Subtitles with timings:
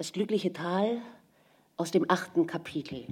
[0.00, 1.02] Das glückliche Tal
[1.76, 3.04] aus dem achten Kapitel.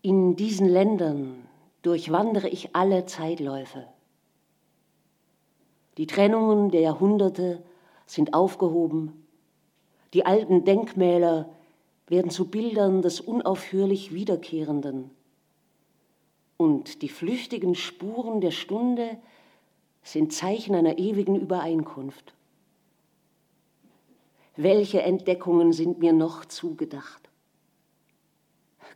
[0.00, 1.46] In diesen Ländern
[1.82, 3.86] durchwandere ich alle Zeitläufe.
[5.98, 7.62] Die Trennungen der Jahrhunderte
[8.06, 9.26] sind aufgehoben,
[10.14, 11.50] die alten Denkmäler
[12.06, 15.10] werden zu Bildern des unaufhörlich Wiederkehrenden.
[16.56, 19.18] Und die flüchtigen Spuren der Stunde
[20.02, 22.34] sind Zeichen einer ewigen Übereinkunft.
[24.56, 27.30] Welche Entdeckungen sind mir noch zugedacht?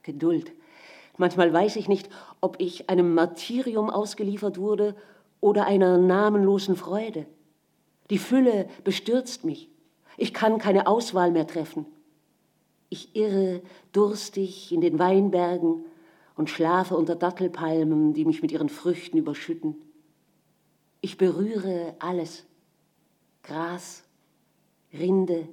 [0.02, 0.52] Geduld.
[1.16, 2.08] Manchmal weiß ich nicht,
[2.40, 4.94] ob ich einem Martyrium ausgeliefert wurde
[5.40, 7.26] oder einer namenlosen Freude.
[8.10, 9.68] Die Fülle bestürzt mich.
[10.16, 11.86] Ich kann keine Auswahl mehr treffen.
[12.88, 13.62] Ich irre
[13.92, 15.84] durstig in den Weinbergen
[16.36, 19.76] und schlafe unter Dattelpalmen, die mich mit ihren Früchten überschütten.
[21.00, 22.46] Ich berühre alles.
[23.42, 24.02] Gras,
[24.92, 25.48] Rinde,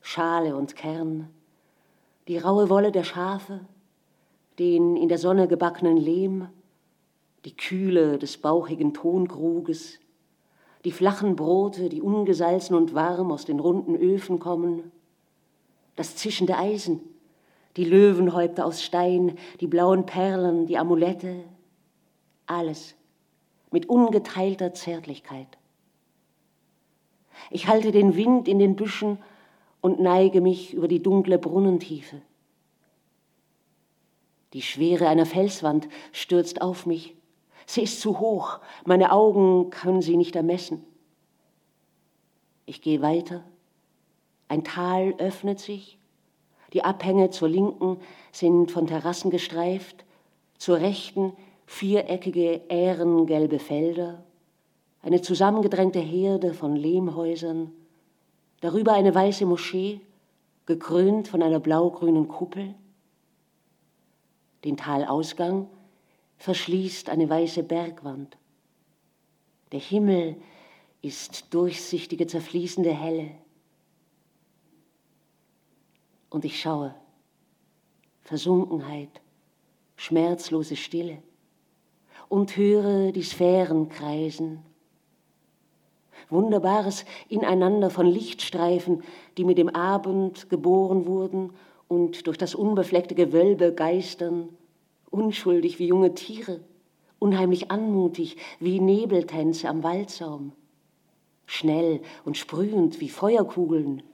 [0.00, 1.28] Schale und Kern,
[2.28, 3.60] die raue Wolle der Schafe,
[4.58, 6.48] den in der Sonne gebackenen Lehm,
[7.44, 9.98] die Kühle des bauchigen Tonkruges,
[10.84, 14.92] die flachen Brote, die ungesalzen und warm aus den runden Öfen kommen,
[15.96, 17.00] das zischende Eisen,
[17.76, 21.44] die Löwenhäupter aus Stein, die blauen Perlen, die Amulette,
[22.46, 22.94] alles
[23.70, 25.58] mit ungeteilter Zärtlichkeit.
[27.50, 29.18] Ich halte den Wind in den Büschen
[29.80, 32.20] und neige mich über die dunkle Brunnentiefe.
[34.52, 37.14] Die Schwere einer Felswand stürzt auf mich.
[37.66, 40.84] Sie ist zu hoch, meine Augen können sie nicht ermessen.
[42.66, 43.44] Ich gehe weiter.
[44.48, 45.98] Ein Tal öffnet sich.
[46.72, 48.00] Die Abhänge zur Linken
[48.32, 50.04] sind von Terrassen gestreift,
[50.58, 51.32] zur Rechten
[51.70, 54.24] viereckige, ährengelbe Felder,
[55.02, 57.72] eine zusammengedrängte Herde von Lehmhäusern,
[58.60, 60.00] darüber eine weiße Moschee,
[60.66, 62.74] gekrönt von einer blaugrünen Kuppel.
[64.64, 65.68] Den Talausgang
[66.38, 68.36] verschließt eine weiße Bergwand.
[69.70, 70.36] Der Himmel
[71.02, 73.30] ist durchsichtige, zerfließende Helle.
[76.30, 76.96] Und ich schaue.
[78.22, 79.20] Versunkenheit,
[79.96, 81.22] schmerzlose Stille
[82.30, 84.60] und höre die Sphären kreisen.
[86.30, 89.02] Wunderbares Ineinander von Lichtstreifen,
[89.36, 91.52] die mit dem Abend geboren wurden
[91.88, 94.48] und durch das unbefleckte Gewölbe geistern,
[95.10, 96.60] unschuldig wie junge Tiere,
[97.18, 100.52] unheimlich anmutig wie Nebeltänze am Waldsaum,
[101.46, 104.04] schnell und sprühend wie Feuerkugeln.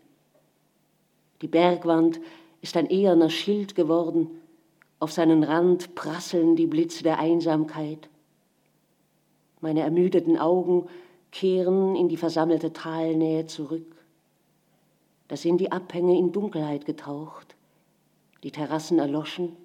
[1.42, 2.18] Die Bergwand
[2.62, 4.30] ist ein eherner Schild geworden,
[4.98, 8.08] auf seinen Rand prasseln die Blitze der Einsamkeit.
[9.60, 10.88] Meine ermüdeten Augen
[11.32, 13.96] kehren in die versammelte Talnähe zurück.
[15.28, 17.56] Da sind die Abhänge in Dunkelheit getaucht,
[18.42, 19.56] die Terrassen erloschen,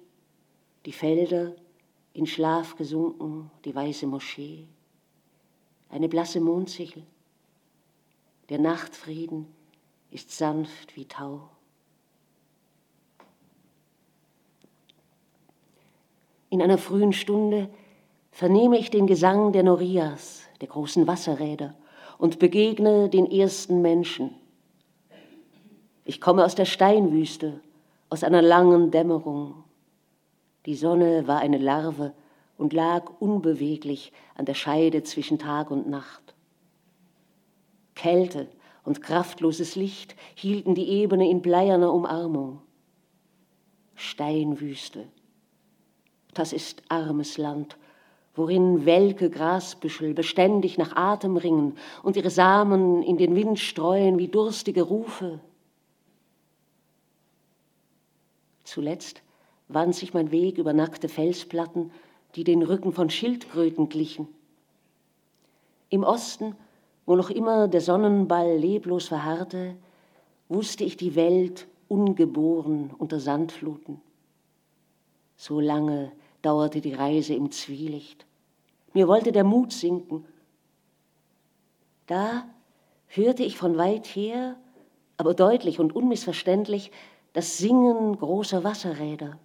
[0.84, 1.54] die Felder
[2.14, 4.66] in Schlaf gesunken, die weiße Moschee,
[5.88, 7.04] eine blasse Mondsichel.
[8.48, 9.46] Der Nachtfrieden
[10.10, 11.48] ist sanft wie Tau.
[16.52, 17.70] In einer frühen Stunde
[18.30, 21.74] vernehme ich den Gesang der Norias, der großen Wasserräder,
[22.18, 24.34] und begegne den ersten Menschen.
[26.04, 27.62] Ich komme aus der Steinwüste,
[28.10, 29.64] aus einer langen Dämmerung.
[30.66, 32.12] Die Sonne war eine Larve
[32.58, 36.34] und lag unbeweglich an der Scheide zwischen Tag und Nacht.
[37.94, 38.46] Kälte
[38.84, 42.60] und kraftloses Licht hielten die Ebene in bleierner Umarmung.
[43.94, 45.06] Steinwüste,
[46.34, 47.76] das ist armes Land,
[48.34, 54.28] worin welke Grasbüschel beständig nach Atem ringen und ihre Samen in den Wind streuen wie
[54.28, 55.40] durstige Rufe.
[58.64, 59.22] Zuletzt
[59.68, 61.90] wand sich mein Weg über nackte Felsplatten,
[62.34, 64.28] die den Rücken von Schildkröten glichen.
[65.90, 66.54] Im Osten,
[67.04, 69.76] wo noch immer der Sonnenball leblos verharrte,
[70.48, 74.00] wusste ich die Welt ungeboren unter Sandfluten.
[75.36, 76.12] So lange
[76.42, 78.26] dauerte die Reise im Zwielicht.
[78.92, 80.24] Mir wollte der Mut sinken.
[82.06, 82.44] Da
[83.06, 84.56] hörte ich von weit her,
[85.16, 86.90] aber deutlich und unmissverständlich,
[87.32, 89.38] das Singen großer Wasserräder.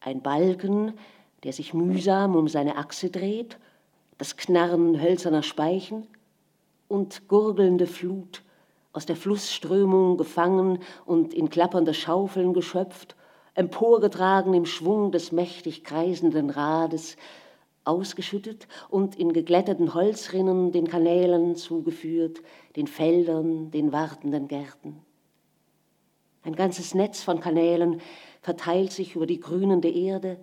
[0.00, 0.92] Ein Balken,
[1.42, 3.58] der sich mühsam um seine Achse dreht,
[4.18, 6.06] das Knarren hölzerner Speichen
[6.86, 8.42] und gurgelnde Flut,
[8.92, 13.16] aus der Flussströmung gefangen und in klappernde Schaufeln geschöpft
[13.54, 17.16] emporgetragen im Schwung des mächtig kreisenden Rades,
[17.84, 22.40] ausgeschüttet und in geglätteten Holzrinnen den Kanälen zugeführt,
[22.76, 25.00] den Feldern, den wartenden Gärten.
[26.44, 28.00] Ein ganzes Netz von Kanälen
[28.40, 30.38] verteilt sich über die grünende Erde,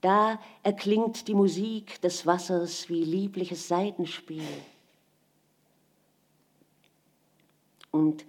[0.00, 4.42] da erklingt die Musik des Wassers wie liebliches Saitenspiel.
[7.90, 8.26] Und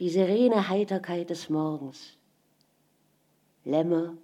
[0.00, 2.18] die serene Heiterkeit des Morgens.
[3.64, 4.14] Lämmer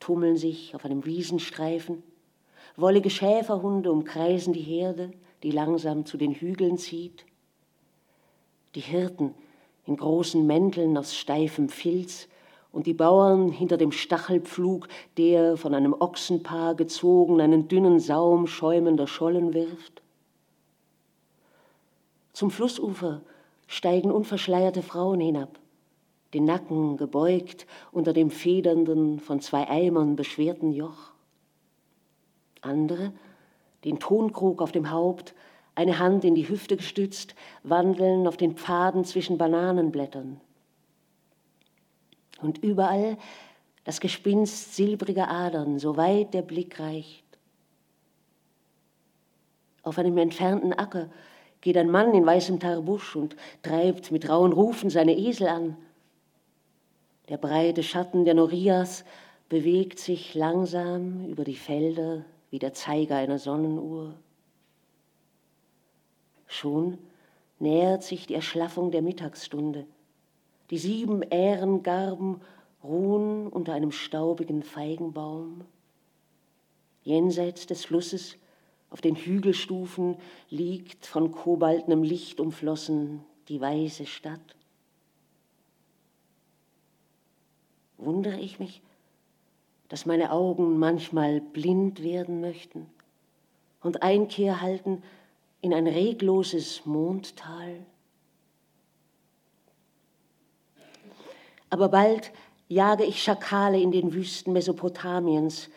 [0.00, 2.02] tummeln sich auf einem Wiesenstreifen,
[2.76, 5.10] wollige Schäferhunde umkreisen die Herde,
[5.42, 7.24] die langsam zu den Hügeln zieht.
[8.74, 9.34] Die Hirten
[9.84, 12.28] in großen Mänteln aus steifem Filz
[12.72, 19.06] und die Bauern hinter dem Stachelpflug, der von einem Ochsenpaar gezogen einen dünnen Saum schäumender
[19.06, 20.02] Schollen wirft.
[22.32, 23.22] Zum Flussufer
[23.66, 25.58] steigen unverschleierte Frauen hinab,
[26.36, 31.12] den Nacken gebeugt unter dem federnden, von zwei Eimern beschwerten Joch.
[32.60, 33.12] Andere,
[33.84, 35.34] den Tonkrug auf dem Haupt,
[35.74, 40.40] eine Hand in die Hüfte gestützt, wandeln auf den Pfaden zwischen Bananenblättern
[42.42, 43.16] und überall
[43.84, 47.24] das Gespinst silbriger Adern, so weit der Blick reicht.
[49.82, 51.08] Auf einem entfernten Acker
[51.60, 55.76] geht ein Mann in weißem Tarbusch und treibt mit rauen Rufen seine Esel an.
[57.28, 59.04] Der breite Schatten der Norias
[59.48, 64.14] bewegt sich langsam über die Felder wie der Zeiger einer Sonnenuhr.
[66.46, 66.98] Schon
[67.58, 69.86] nähert sich die Erschlaffung der Mittagsstunde.
[70.70, 72.40] Die sieben Ährengarben
[72.82, 75.64] ruhen unter einem staubigen Feigenbaum.
[77.02, 78.36] Jenseits des Flusses,
[78.90, 80.16] auf den Hügelstufen,
[80.48, 84.56] liegt von kobaltnem Licht umflossen die weiße Stadt.
[87.98, 88.82] Wundere ich mich,
[89.88, 92.86] dass meine Augen manchmal blind werden möchten
[93.82, 95.02] und Einkehr halten
[95.60, 97.76] in ein regloses Mondtal?
[101.70, 102.32] Aber bald
[102.68, 105.70] jage ich Schakale in den Wüsten Mesopotamiens,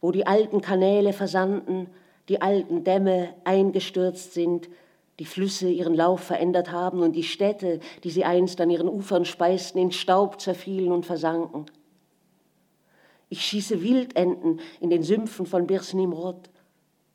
[0.00, 1.88] wo die alten Kanäle versanden,
[2.28, 4.68] die alten Dämme eingestürzt sind,
[5.18, 9.24] die Flüsse ihren Lauf verändert haben und die Städte, die sie einst an ihren Ufern
[9.24, 11.66] speisten, in Staub zerfielen und versanken.
[13.28, 16.50] Ich schieße Wildenten in den Sümpfen von Birsnimrod.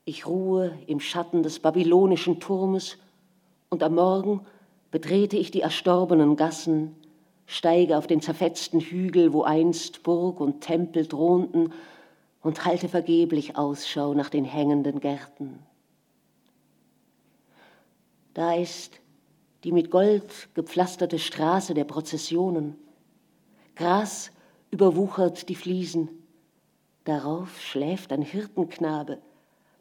[0.03, 2.97] Ich ruhe im Schatten des babylonischen Turmes
[3.69, 4.41] und am Morgen
[4.89, 6.95] betrete ich die erstorbenen Gassen
[7.51, 11.73] steige auf den zerfetzten Hügel, wo einst Burg und Tempel thronten,
[12.41, 15.59] und halte vergeblich Ausschau nach den hängenden Gärten.
[18.33, 18.99] Da ist
[19.63, 22.75] die mit Gold gepflasterte Straße der Prozessionen.
[23.75, 24.31] Gras
[24.71, 26.09] überwuchert die Fliesen.
[27.03, 29.19] Darauf schläft ein Hirtenknabe.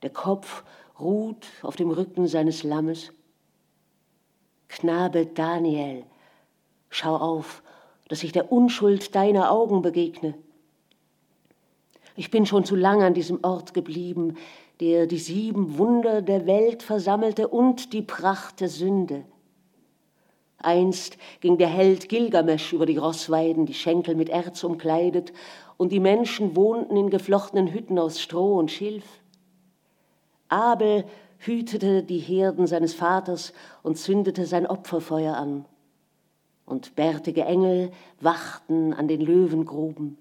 [0.02, 0.64] Der Kopf
[0.98, 3.12] ruht auf dem Rücken seines Lammes.
[4.68, 6.04] Knabe Daniel,
[6.90, 7.62] Schau auf,
[8.08, 10.34] dass ich der Unschuld deiner Augen begegne.
[12.16, 14.36] Ich bin schon zu lang an diesem Ort geblieben,
[14.80, 19.24] der die sieben Wunder der Welt versammelte und die Pracht der Sünde.
[20.58, 25.32] Einst ging der Held Gilgamesch über die Rossweiden, die Schenkel mit Erz umkleidet,
[25.76, 29.04] und die Menschen wohnten in geflochtenen Hütten aus Stroh und Schilf.
[30.48, 31.04] Abel
[31.38, 35.64] hütete die Herden seines Vaters und zündete sein Opferfeuer an
[36.70, 37.90] und bärtige Engel
[38.20, 40.18] wachten an den Löwengruben.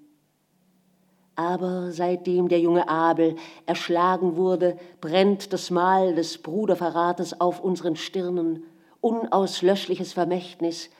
[1.36, 8.64] Aber seitdem der junge Abel erschlagen wurde, brennt das Mal des Bruderverrates auf unseren Stirnen,
[9.00, 10.90] unauslöschliches Vermächtnis,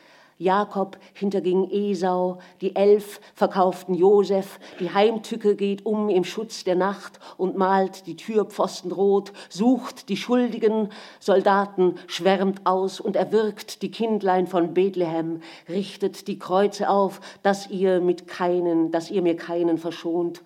[0.41, 7.21] Jakob hinterging Esau, die Elf verkauften Josef, die Heimtücke geht um im Schutz der Nacht
[7.37, 14.47] und malt die Türpfosten rot, sucht die schuldigen Soldaten, schwärmt aus und erwirkt die Kindlein
[14.47, 20.43] von Bethlehem, richtet die Kreuze auf, dass ihr mit keinen, dass ihr mir keinen verschont,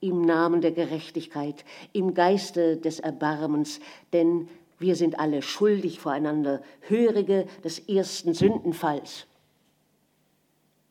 [0.00, 3.80] im Namen der Gerechtigkeit, im Geiste des Erbarmens,
[4.12, 9.26] denn wir sind alle schuldig voreinander, Hörige des ersten Sündenfalls.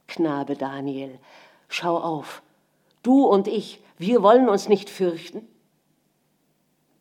[0.07, 1.19] Knabe Daniel,
[1.67, 2.41] schau auf,
[3.01, 5.47] du und ich, wir wollen uns nicht fürchten.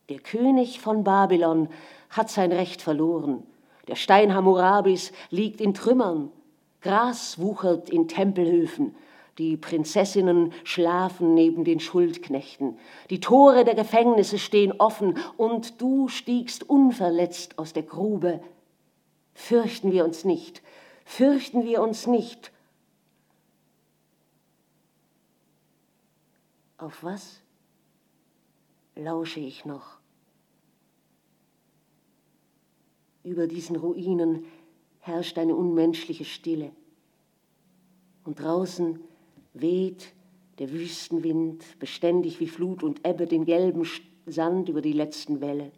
[0.08, 1.68] Der König von Babylon
[2.10, 3.44] hat sein Recht verloren.
[3.88, 6.30] Der Stein Hammurabis liegt in Trümmern.
[6.80, 8.94] Gras wuchert in Tempelhöfen.
[9.38, 12.78] Die Prinzessinnen schlafen neben den Schuldknechten.
[13.08, 18.42] Die Tore der Gefängnisse stehen offen und du stiegst unverletzt aus der Grube.
[19.34, 20.62] Fürchten wir uns nicht,
[21.06, 22.52] fürchten wir uns nicht.
[26.76, 27.40] Auf was?
[28.94, 29.98] lausche ich noch.
[33.24, 34.44] Über diesen Ruinen
[35.00, 36.72] herrscht eine unmenschliche Stille.
[38.24, 39.00] Und draußen
[39.54, 40.12] weht
[40.58, 43.86] der Wüstenwind beständig wie Flut und Ebbe den gelben
[44.26, 45.72] Sand über die letzten Wälle.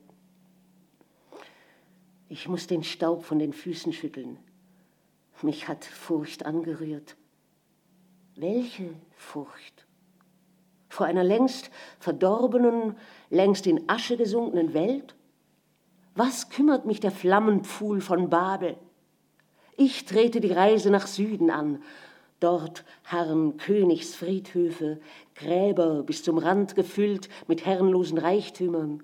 [2.28, 4.38] Ich muss den Staub von den Füßen schütteln.
[5.42, 7.16] Mich hat Furcht angerührt.
[8.36, 9.86] Welche Furcht?
[10.88, 12.96] Vor einer längst verdorbenen,
[13.28, 15.14] längst in Asche gesunkenen Welt?
[16.14, 18.76] Was kümmert mich der Flammenpfuhl von Babel?
[19.76, 21.82] Ich trete die Reise nach Süden an.
[22.40, 25.00] Dort harren Königsfriedhöfe,
[25.34, 29.02] Gräber bis zum Rand gefüllt mit herrenlosen Reichtümern.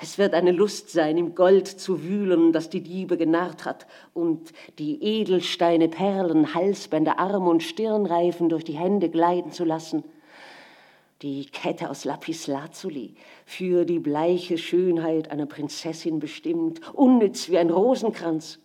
[0.00, 4.52] Es wird eine Lust sein, im Gold zu wühlen, das die Diebe genarrt hat, und
[4.78, 10.02] die Edelsteine, Perlen, Halsbänder, Arm- und Stirnreifen durch die Hände gleiten zu lassen.
[11.20, 13.14] Die Kette aus Lapislazuli,
[13.46, 18.58] für die bleiche Schönheit einer Prinzessin bestimmt, unnütz wie ein Rosenkranz.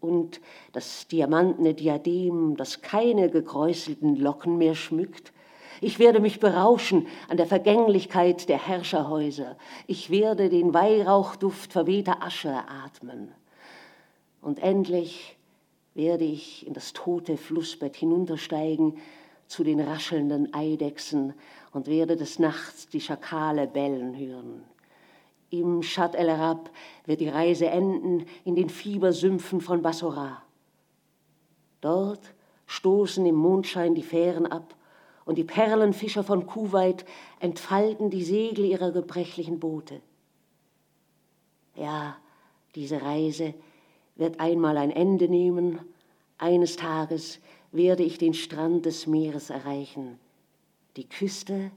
[0.00, 0.40] Und
[0.72, 5.32] das diamantene Diadem, das keine gekräuselten Locken mehr schmückt,
[5.80, 9.56] ich werde mich berauschen an der Vergänglichkeit der Herrscherhäuser.
[9.86, 13.32] Ich werde den Weihrauchduft verwehter Asche atmen.
[14.40, 15.36] Und endlich
[15.94, 18.98] werde ich in das tote Flussbett hinuntersteigen
[19.48, 21.34] zu den raschelnden Eidechsen
[21.72, 24.64] und werde des Nachts die Schakale bellen hören.
[25.50, 26.70] Im Shat el Arab
[27.04, 30.42] wird die Reise enden in den Fiebersümpfen von Bassora.
[31.80, 32.34] Dort
[32.66, 34.74] stoßen im Mondschein die Fähren ab
[35.24, 37.04] und die Perlenfischer von Kuwait
[37.40, 40.00] entfalten die Segel ihrer gebrechlichen Boote.
[41.74, 42.16] Ja,
[42.74, 43.54] diese Reise
[44.16, 45.80] wird einmal ein Ende nehmen.
[46.38, 47.40] Eines Tages
[47.72, 50.18] werde ich den Strand des Meeres erreichen,
[50.96, 51.70] die Küste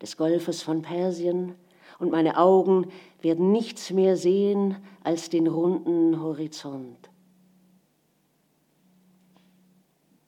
[0.00, 1.54] des Golfes von Persien,
[1.98, 2.86] und meine Augen
[3.20, 7.10] werden nichts mehr sehen als den runden Horizont.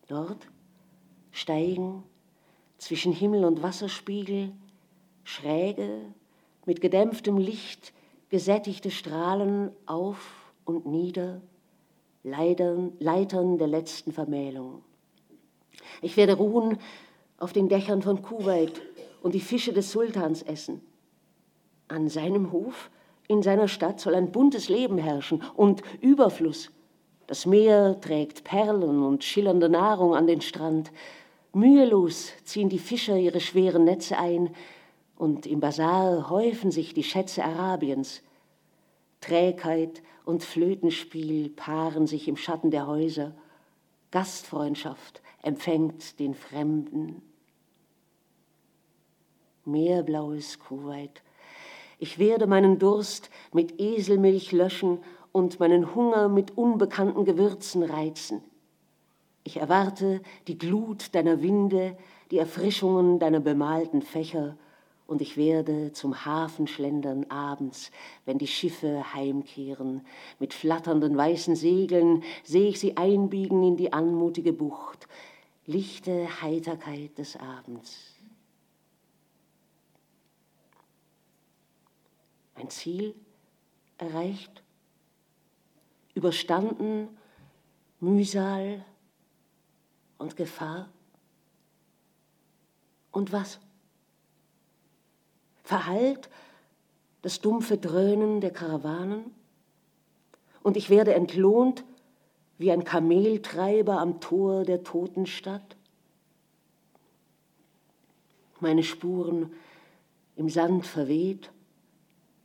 [0.07, 0.49] Dort
[1.31, 2.03] steigen
[2.79, 4.53] zwischen Himmel und Wasserspiegel,
[5.25, 6.01] schräge,
[6.65, 7.93] mit gedämpftem Licht
[8.31, 11.41] gesättigte Strahlen auf und nieder,
[12.23, 14.83] Leitern, Leitern der letzten Vermählung.
[16.03, 16.79] Ich werde ruhen
[17.39, 18.81] auf den Dächern von Kuwait
[19.23, 20.81] und die Fische des Sultans essen.
[21.89, 22.91] An seinem Hof,
[23.29, 26.71] in seiner Stadt soll ein buntes Leben herrschen und Überfluss.
[27.27, 30.91] Das Meer trägt Perlen und schillernde Nahrung an den Strand.
[31.53, 34.55] Mühelos ziehen die Fischer ihre schweren Netze ein
[35.17, 38.23] und im Basar häufen sich die Schätze Arabiens.
[39.21, 43.35] Trägheit und Flötenspiel paaren sich im Schatten der Häuser.
[44.11, 47.21] Gastfreundschaft empfängt den Fremden.
[49.65, 51.23] Meerblaues Kuwait.
[51.99, 55.01] Ich werde meinen Durst mit Eselmilch löschen
[55.33, 58.41] und meinen Hunger mit unbekannten Gewürzen reizen.
[59.43, 61.97] Ich erwarte die Glut deiner Winde,
[62.31, 64.57] die Erfrischungen deiner bemalten Fächer,
[65.09, 67.91] und ich werde zum Hafen schlendern abends,
[68.27, 70.03] wenn die Schiffe heimkehren.
[70.39, 75.09] Mit flatternden weißen Segeln sehe ich sie einbiegen in die anmutige Bucht.
[75.65, 78.18] Lichte Heiterkeit des Abends.
[82.59, 83.15] Ein Ziel
[83.99, 84.63] erreicht,
[86.15, 87.17] überstanden,
[88.01, 88.85] Mühsal,
[90.19, 90.89] und Gefahr?
[93.13, 93.61] Und was?
[95.63, 96.29] Verhallt
[97.23, 99.33] das dumpfe Dröhnen der Karawanen?
[100.63, 101.85] Und ich werde entlohnt
[102.59, 105.77] wie ein Kameltreiber am Tor der toten Stadt?
[108.61, 109.53] Meine Spuren
[110.35, 111.53] im Sand verweht,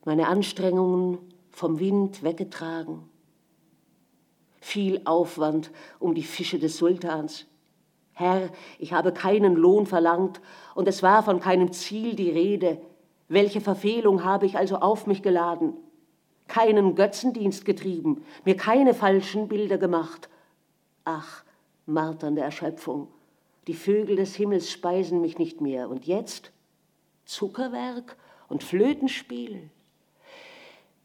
[0.05, 1.17] meine Anstrengungen
[1.51, 3.09] vom Wind weggetragen,
[4.59, 7.45] viel Aufwand um die Fische des Sultans,
[8.13, 10.39] Herr, ich habe keinen Lohn verlangt
[10.75, 12.79] und es war von keinem Ziel die Rede.
[13.27, 15.73] Welche Verfehlung habe ich also auf mich geladen?
[16.47, 20.29] Keinen Götzendienst getrieben, mir keine falschen Bilder gemacht.
[21.05, 21.43] Ach,
[21.87, 23.07] marternde Erschöpfung,
[23.65, 25.89] die Vögel des Himmels speisen mich nicht mehr.
[25.89, 26.51] Und jetzt
[27.25, 28.15] Zuckerwerk
[28.47, 29.71] und Flötenspiel?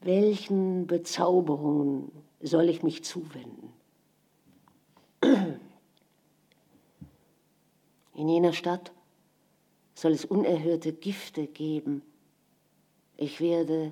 [0.01, 3.73] Welchen Bezauberungen soll ich mich zuwenden?
[8.13, 8.91] In jener Stadt
[9.93, 12.01] soll es unerhörte Gifte geben.
[13.17, 13.91] Ich werde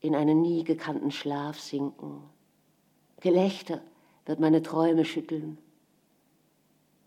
[0.00, 2.22] in einen nie gekannten Schlaf sinken.
[3.20, 3.80] Gelächter
[4.26, 5.58] wird meine Träume schütteln.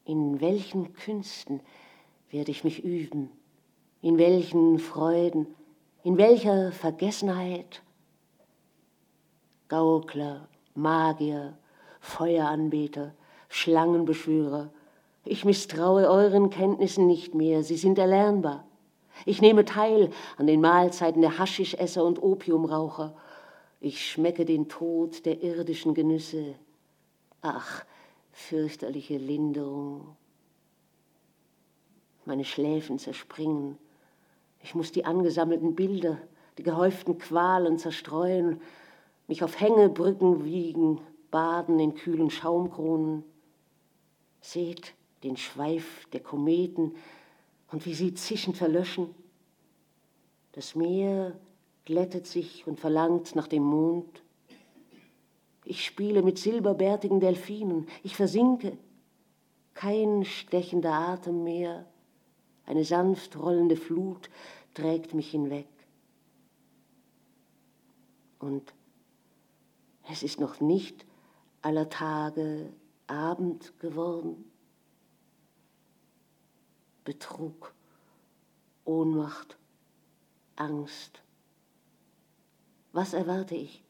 [0.06, 1.60] In welchen Künsten
[2.30, 3.30] werde ich mich üben?
[4.02, 5.48] In welchen Freuden
[6.04, 7.82] In welcher Vergessenheit
[9.68, 11.58] Gaukler, Magier,
[12.00, 13.14] Feueranbeter,
[13.50, 14.70] Schlangenbeschwörer,
[15.26, 18.66] ich misstraue euren Kenntnissen nicht mehr, sie sind erlernbar.
[19.26, 23.16] Ich nehme teil an den Mahlzeiten der Haschischesser und Opiumraucher.
[23.80, 26.56] Ich schmecke den Tod der irdischen Genüsse.
[27.42, 27.86] Ach,
[28.32, 30.16] fürchterliche Linderung.
[32.26, 33.78] Meine Schläfen zerspringen.
[34.62, 36.18] Ich muss die angesammelten Bilder,
[36.58, 38.62] die gehäuften Qualen zerstreuen,
[39.28, 41.00] mich auf Hängebrücken wiegen,
[41.32, 43.24] baden in kühlen Schaumkronen.
[44.42, 46.96] Seht den Schweif der Kometen
[47.72, 49.14] und wie sie zischend verlöschen.
[50.52, 51.40] Das Meer
[51.86, 54.22] glättet sich und verlangt nach dem Mond.
[55.66, 58.78] Ich spiele mit silberbärtigen Delfinen, ich versinke.
[59.74, 61.88] Kein stechender Atem mehr,
[62.66, 64.30] eine sanft rollende Flut
[64.74, 65.68] trägt mich hinweg.
[68.40, 68.74] Und
[70.10, 71.06] es ist noch nicht
[71.62, 72.74] aller Tage
[73.08, 74.52] Abend geworden.
[77.04, 77.74] Betrug,
[78.86, 79.58] Ohnmacht,
[80.56, 81.22] Angst.
[82.92, 83.84] Was erwarte ich?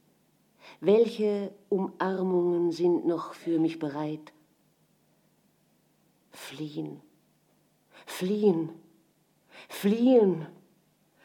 [0.79, 4.34] Welche Umarmungen sind noch für mich bereit?
[6.32, 7.01] Fliehen,
[8.05, 8.70] fliehen,
[9.70, 10.48] fliehen.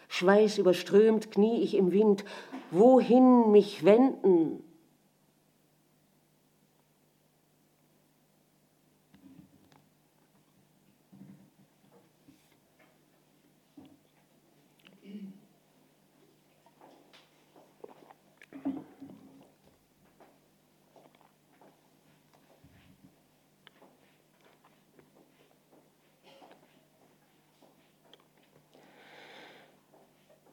[0.09, 2.25] Schweiß überströmt knie ich im Wind.
[2.71, 4.65] Wohin mich wenden?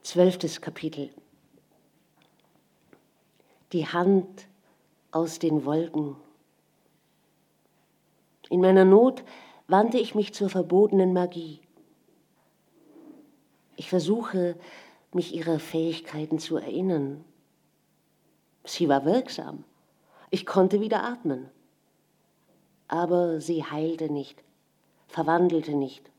[0.05, 1.09] Zwölftes Kapitel.
[3.71, 4.47] Die Hand
[5.09, 6.15] aus den Wolken.
[8.51, 9.23] In meiner Not
[9.67, 11.59] wandte ich mich zur verbotenen Magie.
[13.77, 14.55] Ich versuche,
[15.11, 17.25] mich ihrer Fähigkeiten zu erinnern.
[18.63, 19.63] Sie war wirksam.
[20.29, 21.49] Ich konnte wieder atmen.
[22.87, 24.43] Aber sie heilte nicht,
[25.07, 26.11] verwandelte nicht,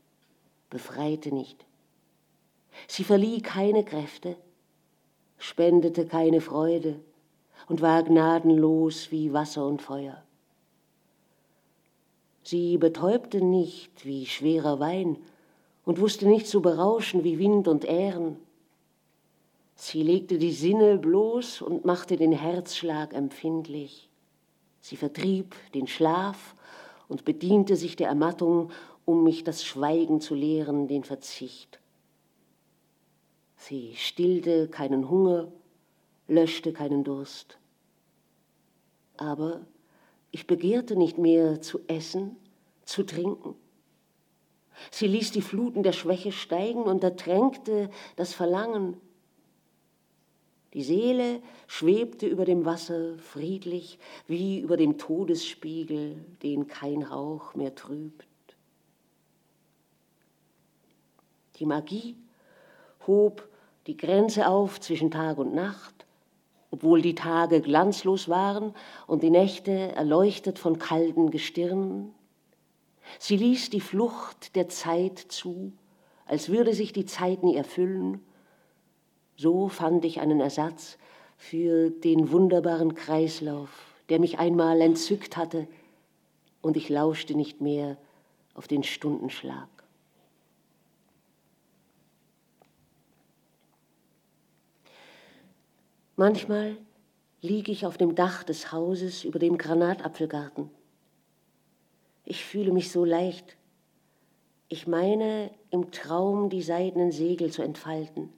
[0.69, 1.66] befreite nicht.
[2.87, 4.35] Sie verlieh keine Kräfte,
[5.37, 6.99] spendete keine Freude
[7.67, 10.23] und war gnadenlos wie Wasser und Feuer.
[12.43, 15.17] Sie betäubte nicht wie schwerer Wein
[15.83, 18.37] und wusste nicht zu berauschen wie Wind und Ähren.
[19.75, 24.09] Sie legte die Sinne bloß und machte den Herzschlag empfindlich.
[24.81, 26.55] Sie vertrieb den Schlaf
[27.09, 28.71] und bediente sich der Ermattung,
[29.05, 31.79] um mich das Schweigen zu lehren, den Verzicht.
[33.67, 35.51] Sie stillte keinen Hunger,
[36.29, 37.57] löschte keinen Durst.
[39.17, 39.65] Aber
[40.31, 42.37] ich begehrte nicht mehr zu essen,
[42.85, 43.55] zu trinken.
[44.89, 48.95] Sie ließ die Fluten der Schwäche steigen und ertränkte das Verlangen.
[50.73, 57.75] Die Seele schwebte über dem Wasser friedlich, wie über dem Todesspiegel, den kein Hauch mehr
[57.75, 58.25] trübt.
[61.57, 62.15] Die Magie
[63.05, 63.49] hob
[63.87, 66.05] die Grenze auf zwischen Tag und Nacht,
[66.71, 68.73] obwohl die Tage glanzlos waren
[69.07, 72.13] und die Nächte erleuchtet von kalten Gestirnen.
[73.19, 75.71] Sie ließ die Flucht der Zeit zu,
[76.25, 78.19] als würde sich die Zeit nie erfüllen.
[79.37, 80.97] So fand ich einen Ersatz
[81.37, 83.69] für den wunderbaren Kreislauf,
[84.09, 85.67] der mich einmal entzückt hatte,
[86.61, 87.97] und ich lauschte nicht mehr
[88.53, 89.69] auf den Stundenschlag.
[96.19, 96.75] Manchmal
[97.41, 100.71] liege ich auf dem Dach des Hauses über dem Granatapfelgarten.
[102.25, 103.55] Ich fühle mich so leicht.
[104.67, 108.33] Ich meine, im Traum die seidenen Segel zu entfalten.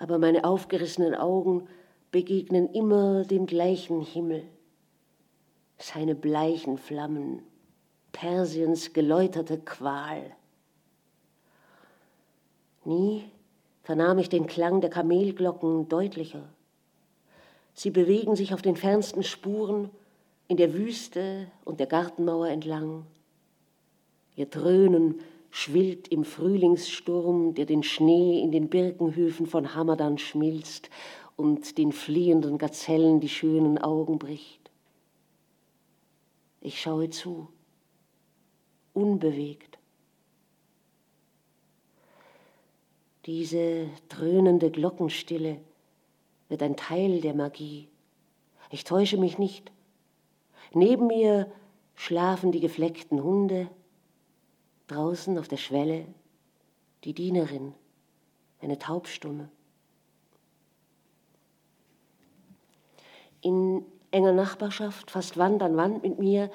[0.00, 1.68] Aber meine aufgerissenen Augen
[2.10, 4.42] begegnen immer dem gleichen Himmel.
[5.78, 7.44] Seine bleichen Flammen,
[8.10, 10.34] Persiens geläuterte Qual.
[12.84, 13.30] Nie
[13.86, 16.42] vernahm ich den Klang der Kamelglocken deutlicher.
[17.72, 19.90] Sie bewegen sich auf den fernsten Spuren
[20.48, 23.06] in der Wüste und der Gartenmauer entlang.
[24.34, 25.20] Ihr Dröhnen
[25.52, 30.90] schwillt im Frühlingssturm, der den Schnee in den Birkenhöfen von Hamadan schmilzt
[31.36, 34.68] und den fliehenden Gazellen die schönen Augen bricht.
[36.60, 37.46] Ich schaue zu,
[38.94, 39.75] unbewegt.
[43.26, 45.60] Diese dröhnende Glockenstille
[46.48, 47.88] wird ein Teil der Magie.
[48.70, 49.72] Ich täusche mich nicht.
[50.72, 51.50] Neben mir
[51.96, 53.68] schlafen die gefleckten Hunde,
[54.86, 56.06] draußen auf der Schwelle
[57.02, 57.74] die Dienerin,
[58.60, 59.48] eine Taubstumme.
[63.40, 66.50] In enger Nachbarschaft, fast Wand an Wand mit mir,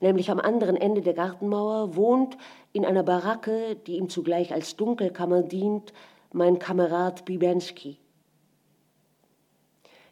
[0.00, 2.36] nämlich am anderen Ende der Gartenmauer, wohnt
[2.72, 5.92] in einer Baracke, die ihm zugleich als Dunkelkammer dient,
[6.32, 7.98] mein Kamerad Bibensky.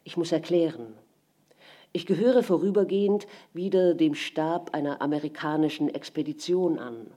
[0.03, 0.93] Ich muss erklären,
[1.93, 7.07] ich gehöre vorübergehend wieder dem Stab einer amerikanischen Expedition an.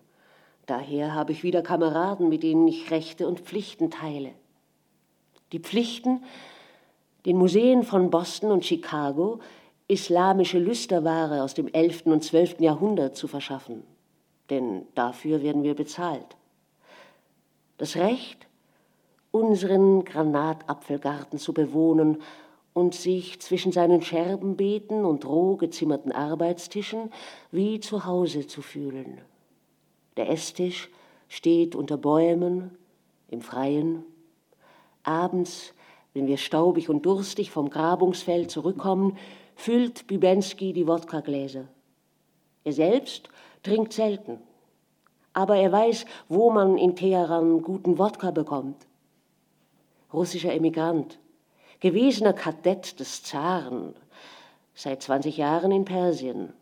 [0.67, 4.33] Daher habe ich wieder Kameraden, mit denen ich Rechte und Pflichten teile.
[5.53, 6.25] Die Pflichten,
[7.27, 9.41] den Museen von Boston und Chicago
[9.87, 12.07] islamische Lüsterware aus dem 11.
[12.07, 12.61] und 12.
[12.61, 13.85] Jahrhundert zu verschaffen,
[14.51, 16.37] denn dafür werden wir bezahlt.
[17.79, 18.47] Das Recht,
[19.31, 22.23] unseren Granatapfelgarten zu bewohnen
[22.73, 27.11] und sich zwischen seinen Scherbenbeeten und roh gezimmerten Arbeitstischen
[27.51, 29.21] wie zu Hause zu fühlen.
[30.17, 30.91] Der Esstisch
[31.29, 32.77] steht unter Bäumen
[33.29, 34.05] im Freien.
[35.03, 35.75] Abends,
[36.13, 39.19] wenn wir staubig und durstig vom Grabungsfeld zurückkommen,
[39.57, 41.67] füllt Bibensky die Wodkagläser.
[42.65, 43.29] Er selbst
[43.65, 44.39] trinkt selten,
[45.33, 48.87] aber er weiß, wo man in Teheran guten Wodka bekommt.
[50.13, 51.19] Russischer Emigrant,
[51.81, 53.95] gewesener Kadett des Zaren,
[54.75, 56.53] seit 20 Jahren in Persien,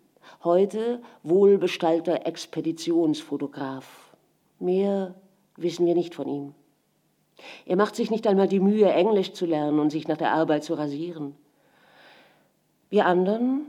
[0.43, 4.15] heute wohlbestallter Expeditionsfotograf.
[4.59, 5.15] Mehr
[5.57, 6.55] wissen wir nicht von ihm.
[7.67, 10.65] Er macht sich nicht einmal die Mühe, Englisch zu lernen und sich nach der Arbeit
[10.65, 11.35] zu rasieren.
[12.89, 13.67] Wir anderen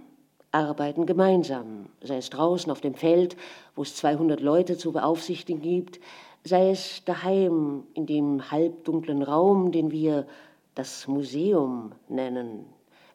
[0.54, 3.36] arbeiten gemeinsam, sei es draußen auf dem Feld,
[3.76, 6.00] wo es 200 Leute zu beaufsichtigen gibt,
[6.44, 10.28] sei es daheim in dem halbdunklen Raum, den wir
[10.76, 12.66] das Museum nennen,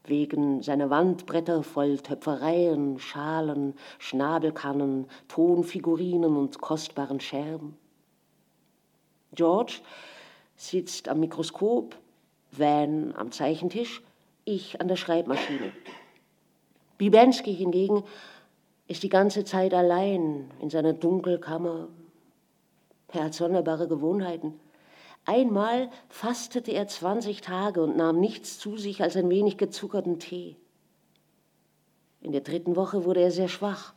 [0.05, 7.77] wegen seiner Wandbretter voll Töpfereien, Schalen, Schnabelkannen, Tonfigurinen und kostbaren Scherben.
[9.33, 9.81] George
[10.57, 11.97] sitzt am Mikroskop,
[12.51, 14.03] Van am Zeichentisch,
[14.45, 15.73] ich an der Schreibmaschine.
[16.99, 18.03] Bibensky hingegen
[18.89, 21.89] ist die ganze Zeit allein in seiner Dunkelkammer.
[23.13, 24.59] Er hat sonderbare Gewohnheiten.
[25.25, 30.57] Einmal fastete er 20 Tage und nahm nichts zu sich als ein wenig gezuckerten Tee.
[32.21, 33.95] In der dritten Woche wurde er sehr schwach.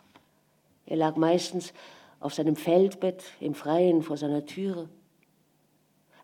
[0.86, 1.74] Er lag meistens
[2.20, 4.90] auf seinem Feldbett im Freien vor seiner Türe.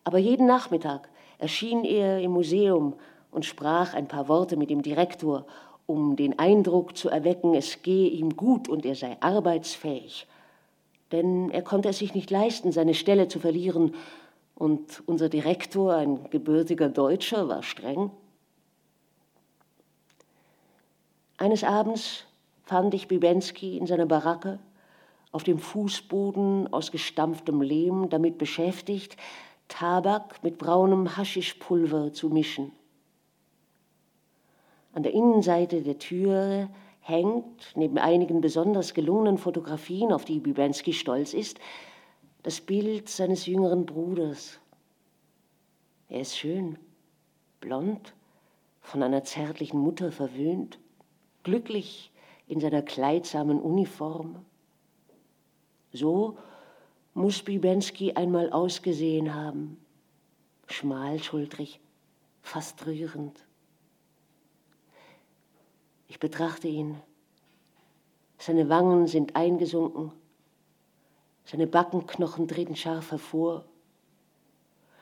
[0.03, 1.09] Aber jeden Nachmittag
[1.39, 2.95] erschien er im Museum
[3.31, 5.45] und sprach ein paar Worte mit dem Direktor
[5.87, 10.27] um den Eindruck zu erwecken, es gehe ihm gut und er sei arbeitsfähig.
[11.11, 13.95] Denn er konnte es sich nicht leisten, seine Stelle zu verlieren,
[14.53, 18.09] und unser Direktor, ein gebürtiger Deutscher, war streng.
[21.37, 22.23] Eines Abends
[22.63, 24.57] fand ich Bibensky in seiner Baracke
[25.31, 29.15] auf dem Fußboden aus gestampftem Lehm damit beschäftigt,
[29.67, 32.71] Tabak mit braunem Haschischpulver zu mischen.
[34.97, 36.69] An der Innenseite der Türe
[37.01, 41.59] hängt, neben einigen besonders gelungenen Fotografien, auf die Bibensky stolz ist,
[42.41, 44.59] das Bild seines jüngeren Bruders.
[46.09, 46.79] Er ist schön,
[47.59, 48.15] blond,
[48.81, 50.79] von einer zärtlichen Mutter verwöhnt,
[51.43, 52.11] glücklich
[52.47, 54.43] in seiner kleidsamen Uniform.
[55.93, 56.39] So
[57.13, 59.77] muss Bibensky einmal ausgesehen haben,
[60.65, 61.79] schmalschultrig,
[62.41, 63.46] fast rührend.
[66.07, 66.97] Ich betrachte ihn.
[68.37, 70.11] Seine Wangen sind eingesunken,
[71.43, 73.65] seine Backenknochen treten scharf hervor,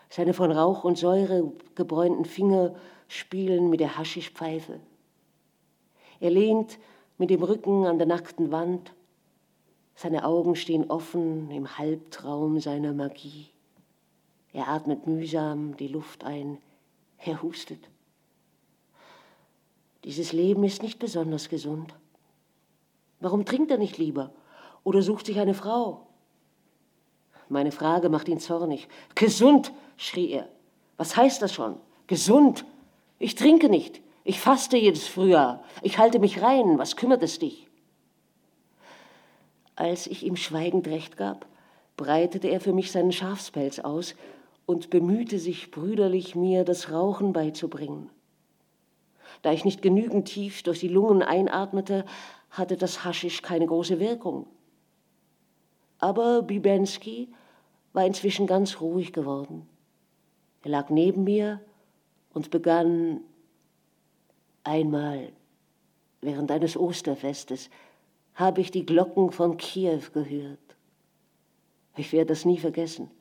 [0.09, 2.75] seine von Rauch und Säure gebräunten Finger
[3.07, 4.79] spielen mit der Haschischpfeife.
[6.19, 6.79] Er lehnt
[7.17, 8.93] mit dem Rücken an der nackten Wand,
[9.95, 13.49] seine Augen stehen offen im Halbtraum seiner Magie.
[14.53, 16.57] Er atmet mühsam die Luft ein,
[17.17, 17.89] er hustet.
[20.05, 21.95] Dieses Leben ist nicht besonders gesund.
[23.19, 24.31] Warum trinkt er nicht lieber
[24.83, 26.05] oder sucht sich eine Frau?
[27.49, 28.87] Meine Frage macht ihn zornig.
[29.15, 30.47] Gesund, schrie er.
[30.97, 31.77] Was heißt das schon?
[32.05, 32.65] Gesund.
[33.17, 33.99] Ich trinke nicht.
[34.23, 35.63] Ich faste jedes Frühjahr.
[35.81, 36.77] Ich halte mich rein.
[36.77, 37.67] Was kümmert es dich?
[39.75, 41.47] Als ich ihm schweigend recht gab,
[41.97, 44.13] breitete er für mich seinen Schafspelz aus
[44.67, 48.11] und bemühte sich brüderlich, mir das Rauchen beizubringen.
[49.45, 52.03] Da ich nicht genügend tief durch die Lungen einatmete,
[52.49, 54.47] hatte das Haschisch keine große Wirkung.
[55.99, 57.29] Aber Bibensky
[57.93, 59.69] war inzwischen ganz ruhig geworden.
[60.63, 61.61] Er lag neben mir
[62.33, 63.21] und begann
[64.63, 65.31] einmal
[66.21, 67.69] während eines Osterfestes
[68.33, 70.75] habe ich die Glocken von Kiew gehört.
[71.95, 73.11] Ich werde das nie vergessen.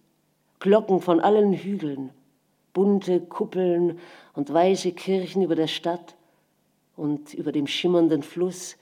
[0.58, 2.14] Glocken von allen Hügeln,
[2.74, 3.98] bunte Kuppeln
[4.34, 6.14] und weiße Kirchen über der Stadt
[6.96, 8.76] und über dem schimmernden Fluss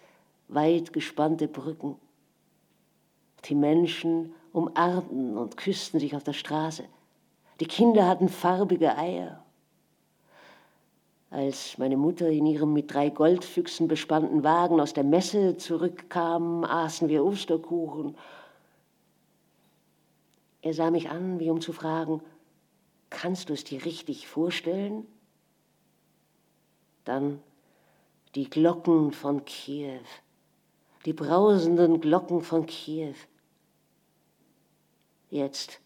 [0.49, 1.97] weit gespannte Brücken.
[3.45, 6.85] Die Menschen umarmten und küssten sich auf der Straße.
[7.61, 9.45] Die Kinder hatten farbige Eier.
[11.31, 17.09] Als meine Mutter in ihrem mit drei Goldfüchsen bespannten Wagen aus der Messe zurückkam, aßen
[17.09, 18.17] wir Osterkuchen.
[20.61, 22.21] Er sah mich an, wie um zu fragen,
[23.13, 25.07] kannst du es dir richtig vorstellen?
[27.05, 27.41] Dann
[28.35, 30.01] die Glocken von Kiew,
[31.05, 33.15] die brausenden Glocken von Kiew.
[35.31, 35.81] Jetzt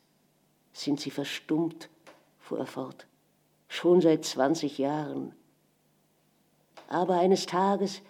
[0.73, 1.89] sind sie verstummt,
[2.39, 3.07] fuhr er fort,
[3.69, 5.35] schon seit 20 Jahren.
[6.89, 8.03] Aber eines Tages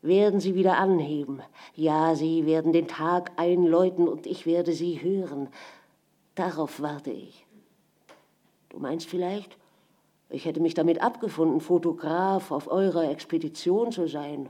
[0.00, 1.42] werden sie wieder anheben.
[1.74, 5.48] Ja, sie werden den Tag einläuten und ich werde sie hören.
[6.34, 7.41] Darauf warte ich.
[8.72, 9.58] Du meinst vielleicht,
[10.30, 14.48] ich hätte mich damit abgefunden, Fotograf auf eurer Expedition zu sein.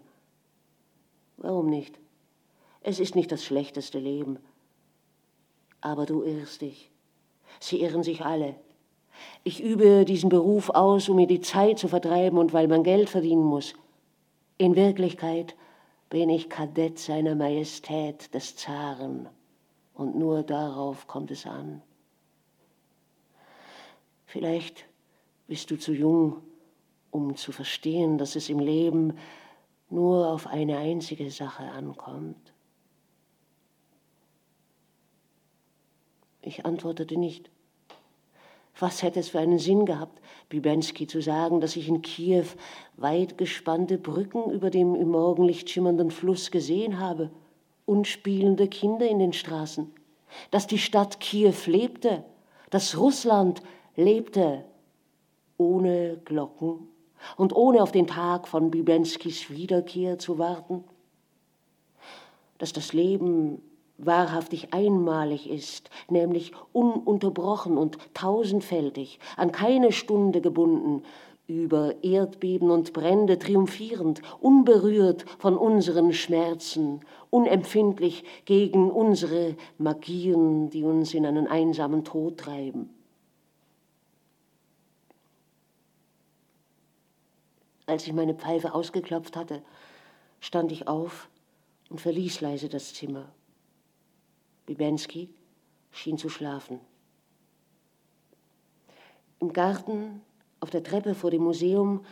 [1.38, 1.98] Warum nicht?
[2.82, 4.38] Es ist nicht das schlechteste Leben.
[5.80, 6.88] Aber du irrst dich.
[7.58, 8.54] Sie irren sich alle.
[9.42, 13.10] Ich übe diesen Beruf aus, um mir die Zeit zu vertreiben und weil man Geld
[13.10, 13.74] verdienen muss.
[14.56, 15.56] In Wirklichkeit
[16.10, 19.28] bin ich Kadett seiner Majestät des Zaren
[19.94, 21.82] und nur darauf kommt es an.
[24.32, 24.86] Vielleicht
[25.46, 26.38] bist du zu jung,
[27.10, 29.18] um zu verstehen, dass es im Leben
[29.90, 32.54] nur auf eine einzige Sache ankommt.
[36.40, 37.50] Ich antwortete nicht.
[38.80, 42.46] Was hätte es für einen Sinn gehabt, Bibensky zu sagen, dass ich in Kiew
[42.96, 47.30] weit gespannte Brücken über dem im Morgenlicht schimmernden Fluss gesehen habe
[47.84, 49.92] und spielende Kinder in den Straßen,
[50.50, 52.24] dass die Stadt Kiew lebte,
[52.70, 53.60] dass Russland
[53.96, 54.64] lebte
[55.58, 56.88] ohne Glocken
[57.36, 60.84] und ohne auf den Tag von Bibenskis Wiederkehr zu warten?
[62.58, 63.62] Dass das Leben
[63.98, 71.02] wahrhaftig einmalig ist, nämlich ununterbrochen und tausendfältig, an keine Stunde gebunden,
[71.46, 77.00] über Erdbeben und Brände triumphierend, unberührt von unseren Schmerzen,
[77.30, 82.90] unempfindlich gegen unsere Magien, die uns in einen einsamen Tod treiben.
[87.92, 89.60] Als ich meine Pfeife ausgeklopft hatte,
[90.40, 91.28] stand ich auf
[91.90, 93.28] und verließ leise das Zimmer.
[94.64, 95.28] Bibensky
[95.90, 96.80] schien zu schlafen.
[99.40, 100.22] Im Garten,
[100.60, 102.02] auf der Treppe vor dem Museum,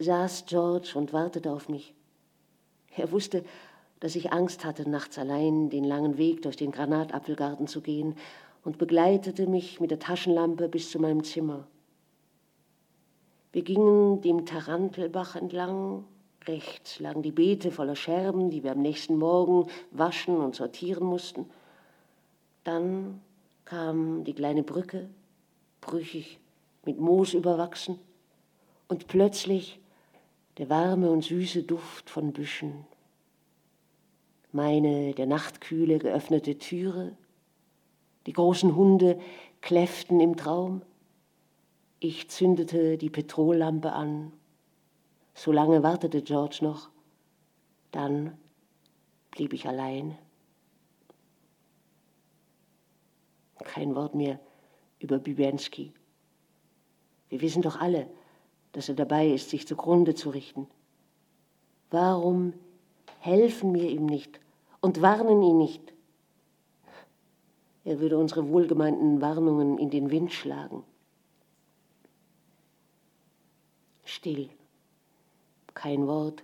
[0.00, 1.94] saß George und wartete auf mich.
[2.96, 3.44] Er wusste,
[4.00, 8.16] dass ich Angst hatte, nachts allein den langen Weg durch den Granatapfelgarten zu gehen
[8.64, 11.68] und begleitete mich mit der Taschenlampe bis zu meinem Zimmer.
[13.52, 16.04] Wir gingen dem Tarantelbach entlang.
[16.46, 21.50] Rechts lagen die Beete voller Scherben, die wir am nächsten Morgen waschen und sortieren mussten.
[22.64, 23.20] Dann
[23.64, 25.08] kam die kleine Brücke,
[25.80, 26.38] brüchig,
[26.84, 27.98] mit Moos überwachsen,
[28.88, 29.80] und plötzlich
[30.58, 32.84] der warme und süße Duft von Büschen.
[34.52, 37.16] Meine der Nachtkühle geöffnete Türe,
[38.26, 39.20] die großen Hunde
[39.60, 40.82] kläfften im Traum,
[42.00, 44.32] ich zündete die Petrollampe an.
[45.34, 46.88] So lange wartete George noch.
[47.92, 48.36] Dann
[49.30, 50.16] blieb ich allein.
[53.62, 54.40] Kein Wort mehr
[54.98, 55.92] über Bibensky.
[57.28, 58.08] Wir wissen doch alle,
[58.72, 60.66] dass er dabei ist, sich zugrunde zu richten.
[61.90, 62.54] Warum
[63.18, 64.40] helfen wir ihm nicht
[64.80, 65.92] und warnen ihn nicht?
[67.84, 70.84] Er würde unsere wohlgemeinten Warnungen in den Wind schlagen.
[74.10, 74.48] Still.
[75.74, 76.42] Kein Wort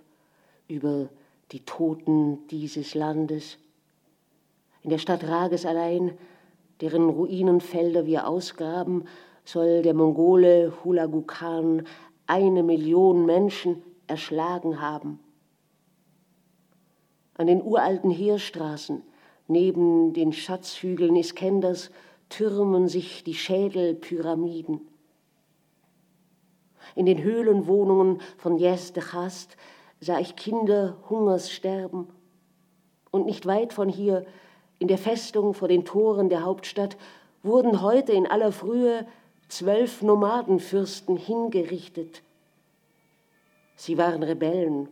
[0.67, 1.09] über
[1.51, 3.57] die Toten dieses Landes.
[4.83, 6.17] In der Stadt Rages allein,
[6.81, 9.05] deren Ruinenfelder wir ausgraben,
[9.43, 11.85] soll der Mongole Hulagu Khan
[12.25, 15.19] eine Million Menschen erschlagen haben.
[17.35, 19.03] An den uralten Heerstraßen,
[19.47, 21.91] neben den Schatzhügeln Iskenders,
[22.29, 24.81] türmen sich die Schädelpyramiden
[26.95, 29.57] in den Höhlenwohnungen von Jes de Chast
[29.99, 32.07] sah ich Kinder Hungers sterben.
[33.11, 34.25] Und nicht weit von hier,
[34.79, 36.97] in der Festung vor den Toren der Hauptstadt,
[37.41, 39.05] wurden heute in aller Frühe
[39.47, 42.21] zwölf Nomadenfürsten hingerichtet.
[43.75, 44.89] Sie waren Rebellen.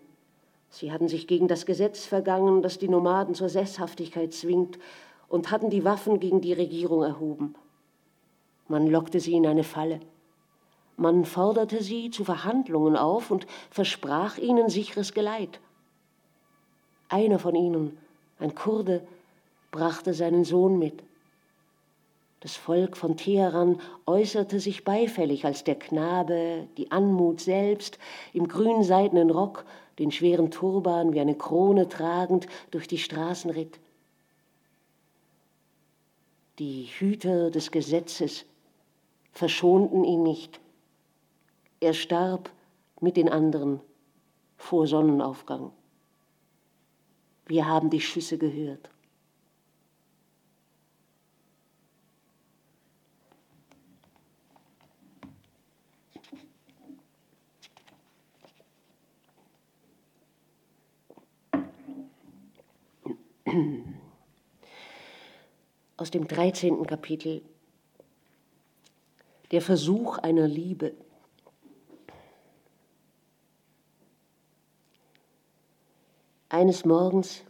[0.69, 4.79] Sie hatten sich gegen das Gesetz vergangen, das die Nomaden zur Sesshaftigkeit zwingt,
[5.27, 7.55] und hatten die Waffen gegen die Regierung erhoben.
[8.67, 9.99] Man lockte sie in eine Falle.
[10.97, 15.59] Man forderte sie zu Verhandlungen auf und versprach ihnen sicheres Geleit.
[17.09, 17.97] Einer von ihnen,
[18.39, 19.05] ein Kurde,
[19.71, 21.03] brachte seinen Sohn mit.
[22.39, 27.97] Das Volk von Teheran äußerte sich beifällig, als der Knabe, die Anmut selbst,
[28.33, 29.65] im grünseidenen Rock,
[29.99, 33.79] den schweren Turban wie eine Krone tragend, durch die Straßen ritt.
[36.59, 38.45] Die Hüter des Gesetzes
[39.33, 40.59] verschonten ihn nicht.
[41.79, 42.51] Er starb
[43.01, 43.81] mit den anderen
[44.57, 45.71] vor Sonnenaufgang.
[47.45, 48.89] Wir haben die Schüsse gehört.
[65.97, 66.85] Aus dem 13.
[66.87, 67.41] Kapitel
[69.51, 70.93] Der Versuch einer Liebe.
[76.49, 77.43] Eines Morgens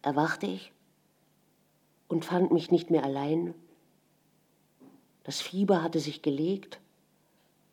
[0.00, 0.72] erwachte ich
[2.08, 3.54] und fand mich nicht mehr allein.
[5.24, 6.80] Das Fieber hatte sich gelegt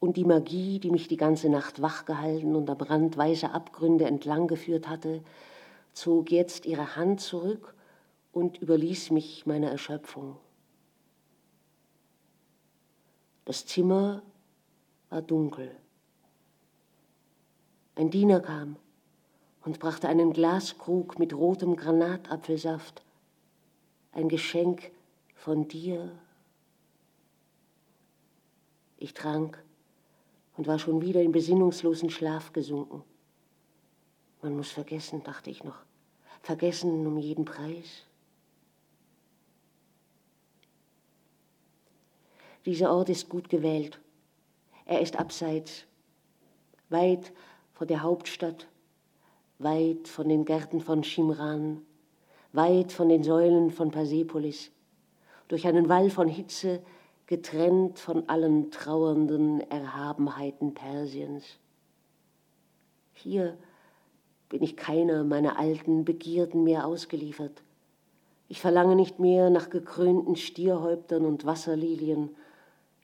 [0.02, 4.48] und die Magie, die mich die ganze Nacht wachgehalten und am Rand weißer Abgründe entlang
[4.48, 5.24] geführt hatte,
[5.94, 7.74] zog jetzt ihre Hand zurück
[8.34, 10.38] und überließ mich meiner Erschöpfung.
[13.46, 14.22] Das Zimmer
[15.10, 15.74] war dunkel.
[17.96, 18.76] Ein Diener kam
[19.63, 23.04] und brachte einen Glaskrug mit rotem Granatapfelsaft,
[24.12, 24.91] ein Geschenk
[25.36, 26.12] von dir.
[28.97, 29.63] Ich trank
[30.58, 33.04] und war schon wieder in besinnungslosen Schlaf gesunken.
[34.41, 35.78] Man muss vergessen, dachte ich noch,
[36.41, 38.06] vergessen um jeden Preis.
[42.65, 44.00] Dieser Ort ist gut gewählt.
[44.86, 45.86] Er ist abseits,
[46.89, 47.32] weit
[47.74, 48.67] von der Hauptstadt,
[49.63, 51.82] weit von den Gärten von Shimran,
[52.54, 54.71] weit von den Säulen von Persepolis,
[55.47, 56.82] durch einen Wall von Hitze,
[57.28, 61.45] getrennt von allen trauernden Erhabenheiten Persiens.
[63.13, 63.58] Hier
[64.50, 67.63] bin ich keiner meiner alten Begierden mehr ausgeliefert.
[68.50, 72.32] Ich verlange nicht mehr nach gekrönten Stierhäuptern und Wasserlilien.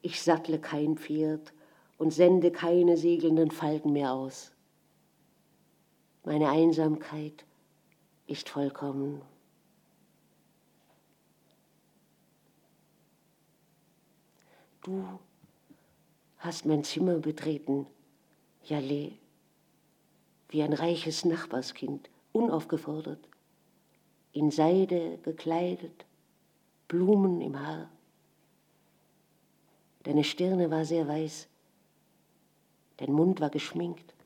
[0.01, 1.53] Ich sattle kein Pferd
[1.97, 4.51] und sende keine segelnden Falken mehr aus.
[6.27, 7.45] Meine Einsamkeit
[8.25, 9.21] ist vollkommen.
[14.83, 15.07] Du
[16.39, 17.87] hast mein Zimmer betreten,
[18.65, 19.13] Jaleh,
[20.49, 23.25] wie ein reiches Nachbarskind, unaufgefordert,
[24.33, 26.05] in Seide gekleidet,
[26.89, 27.89] Blumen im Haar.
[30.03, 31.47] Deine Stirne war sehr weiß,
[32.97, 34.16] dein Mund war geschminkt.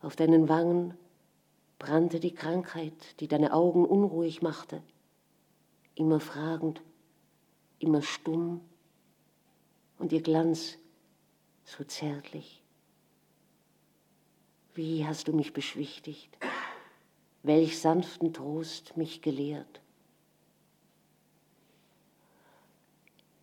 [0.00, 0.94] Auf deinen Wangen
[1.78, 4.82] brannte die Krankheit, die deine Augen unruhig machte,
[5.94, 6.82] immer fragend,
[7.78, 8.60] immer stumm
[9.98, 10.78] und ihr Glanz
[11.64, 12.62] so zärtlich.
[14.74, 16.36] Wie hast du mich beschwichtigt,
[17.42, 19.80] welch sanften Trost mich gelehrt.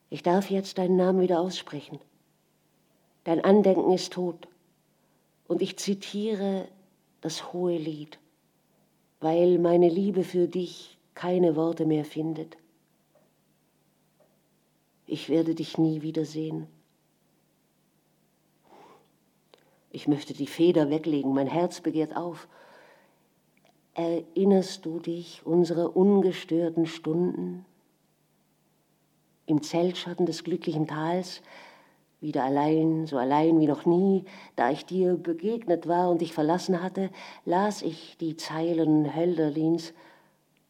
[0.09, 1.99] Ich darf jetzt deinen Namen wieder aussprechen.
[3.23, 4.47] Dein Andenken ist tot.
[5.47, 6.67] Und ich zitiere
[7.21, 8.19] das hohe Lied,
[9.19, 12.57] weil meine Liebe für dich keine Worte mehr findet.
[15.05, 16.67] Ich werde dich nie wiedersehen.
[19.91, 22.47] Ich möchte die Feder weglegen, mein Herz begehrt auf.
[23.93, 27.63] Erinnerst du dich unserer ungestörten Stunden
[29.45, 31.41] im Zeltschatten des glücklichen Tals,
[32.23, 34.23] wieder allein, so allein wie noch nie,
[34.55, 37.11] da ich dir begegnet war und dich verlassen hatte,
[37.45, 39.93] las ich die Zeilen Hölderlins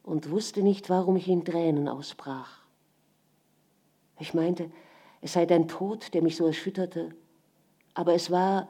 [0.01, 2.59] und wusste nicht, warum ich in Tränen ausbrach.
[4.19, 4.69] Ich meinte,
[5.21, 7.09] es sei dein Tod, der mich so erschütterte,
[7.93, 8.67] aber es war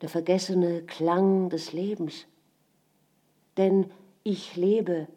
[0.00, 2.26] der vergessene Klang des Lebens.
[3.56, 3.90] Denn
[4.24, 5.08] ich lebe.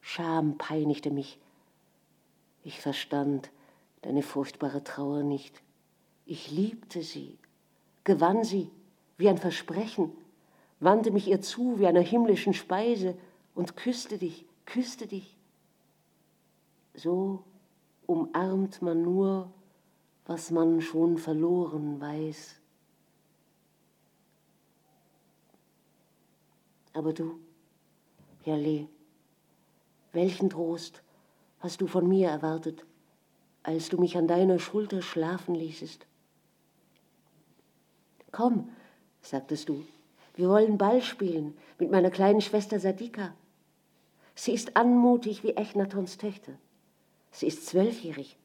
[0.00, 1.38] Scham peinigte mich.
[2.64, 3.50] Ich verstand,
[4.02, 5.62] deine furchtbare Trauer nicht.
[6.26, 7.38] Ich liebte sie,
[8.04, 8.70] gewann sie
[9.18, 10.12] wie ein Versprechen,
[10.78, 13.16] wandte mich ihr zu wie einer himmlischen Speise
[13.54, 15.36] und küsste dich, küsste dich.
[16.94, 17.44] So
[18.06, 19.50] umarmt man nur
[20.30, 22.54] was man schon verloren weiß.
[26.92, 27.40] Aber du,
[28.44, 28.86] Jaleh,
[30.12, 31.02] welchen Trost
[31.58, 32.86] hast du von mir erwartet,
[33.62, 36.06] als du mich an deiner Schulter schlafen ließest?
[38.32, 38.68] Komm,
[39.22, 39.84] sagtest du,
[40.34, 43.34] wir wollen Ball spielen mit meiner kleinen Schwester Sadika.
[44.34, 46.52] Sie ist anmutig wie Echnatons Töchter.
[47.30, 48.36] Sie ist zwölfjährig,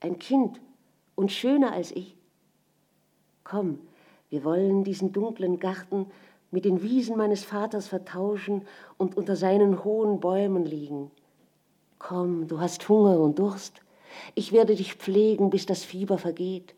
[0.00, 0.60] ein Kind
[1.14, 2.16] und schöner als ich.
[3.44, 3.78] Komm,
[4.30, 6.06] wir wollen diesen dunklen Garten
[6.50, 8.66] mit den Wiesen meines Vaters vertauschen
[8.96, 11.10] und unter seinen hohen Bäumen liegen.
[11.98, 13.80] Komm, du hast Hunger und Durst.
[14.34, 16.74] Ich werde dich pflegen, bis das Fieber vergeht.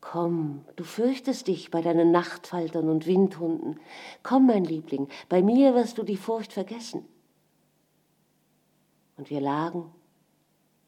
[0.00, 3.80] Komm, du fürchtest dich bei deinen Nachtfaltern und Windhunden.
[4.22, 7.04] Komm, mein Liebling, bei mir wirst du die Furcht vergessen.
[9.16, 9.92] Und wir lagen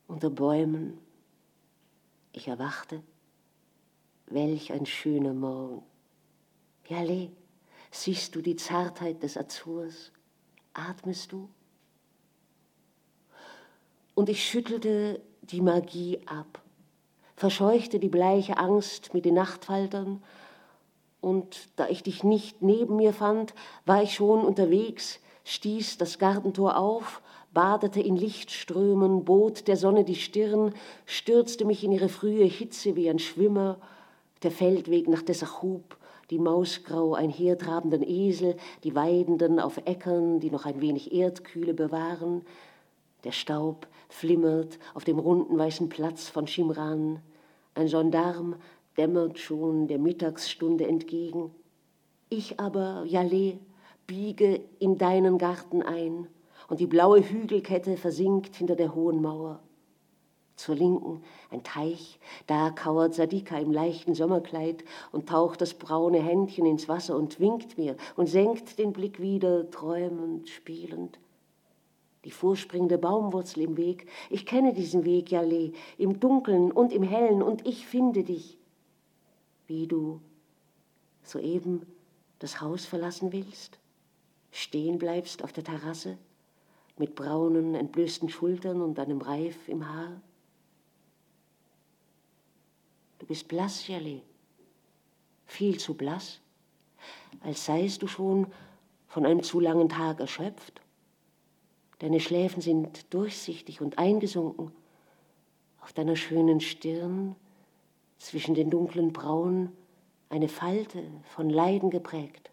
[0.06, 0.98] unter Bäumen.
[2.32, 3.02] Ich erwachte.
[4.26, 5.82] Welch ein schöner Morgen.
[6.88, 7.32] Jale,
[7.90, 10.12] siehst du die Zartheit des Azurs?
[10.72, 11.48] Atmest du?
[14.14, 15.20] Und ich schüttelte
[15.52, 16.60] die Magie ab
[17.40, 20.22] verscheuchte die bleiche Angst mit den Nachtfaltern,
[21.22, 23.54] und da ich dich nicht neben mir fand,
[23.86, 27.22] war ich schon unterwegs, stieß das Gartentor auf,
[27.52, 30.74] badete in Lichtströmen, bot der Sonne die Stirn,
[31.06, 33.78] stürzte mich in ihre frühe Hitze wie ein Schwimmer,
[34.42, 35.96] der Feldweg nach Dessachub,
[36.28, 42.44] die mausgrau einhertrabenden Esel, die Weidenden auf Äckern, die noch ein wenig Erdkühle bewahren,
[43.24, 47.20] der Staub flimmert auf dem runden weißen Platz von Schimran,
[47.74, 48.56] ein Gendarm
[48.98, 51.54] dämmert schon der Mittagsstunde entgegen.
[52.28, 53.58] Ich aber, Jaleh,
[54.06, 56.26] biege in deinen Garten ein
[56.68, 59.60] und die blaue Hügelkette versinkt hinter der hohen Mauer.
[60.56, 66.66] Zur Linken ein Teich, da kauert Sadika im leichten Sommerkleid und taucht das braune Händchen
[66.66, 71.18] ins Wasser und winkt mir und senkt den Blick wieder, träumend, spielend
[72.24, 74.06] die vorspringende Baumwurzel im Weg.
[74.28, 78.58] Ich kenne diesen Weg, Jaleh, im Dunkeln und im Hellen, und ich finde dich,
[79.66, 80.20] wie du
[81.22, 81.86] soeben
[82.38, 83.78] das Haus verlassen willst,
[84.50, 86.18] stehen bleibst auf der Terrasse
[86.98, 90.20] mit braunen, entblößten Schultern und einem Reif im Haar.
[93.18, 94.22] Du bist blass, Jaleh,
[95.46, 96.40] viel zu blass,
[97.40, 98.46] als seist du schon
[99.08, 100.79] von einem zu langen Tag erschöpft
[102.00, 104.72] Deine Schläfen sind durchsichtig und eingesunken.
[105.82, 107.36] Auf deiner schönen Stirn,
[108.18, 109.72] zwischen den dunklen Brauen,
[110.30, 112.50] eine Falte von Leiden geprägt.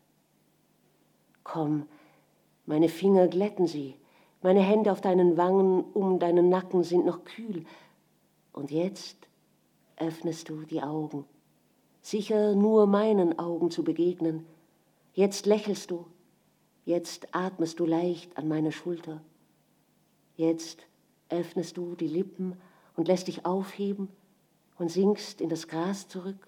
[1.44, 1.88] Komm,
[2.66, 3.96] meine Finger glätten sie,
[4.42, 7.66] meine Hände auf deinen Wangen um deinen Nacken sind noch kühl.
[8.52, 9.30] Und jetzt
[9.96, 11.24] öffnest du die Augen,
[12.02, 14.46] sicher nur meinen Augen zu begegnen.
[15.14, 16.06] Jetzt lächelst du,
[16.84, 19.22] jetzt atmest du leicht an meiner Schulter.
[20.38, 20.88] Jetzt
[21.30, 22.56] öffnest du die Lippen
[22.96, 24.08] und lässt dich aufheben
[24.78, 26.48] und sinkst in das Gras zurück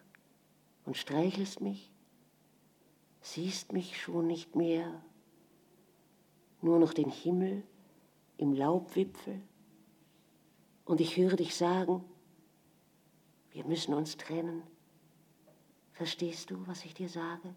[0.85, 1.91] und streichelst mich,
[3.21, 5.03] siehst mich schon nicht mehr,
[6.61, 7.63] nur noch den Himmel
[8.37, 9.41] im Laubwipfel
[10.85, 12.03] und ich höre dich sagen,
[13.51, 14.61] wir müssen uns trennen.
[15.93, 17.55] Verstehst du, was ich dir sage?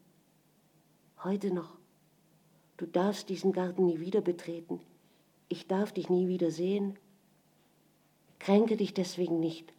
[1.23, 1.77] Heute noch.
[2.79, 4.81] Du darfst diesen Garten nie wieder betreten
[5.53, 6.99] ich darf dich nie wieder sehen.
[8.39, 9.71] Kränke dich deswegen nicht.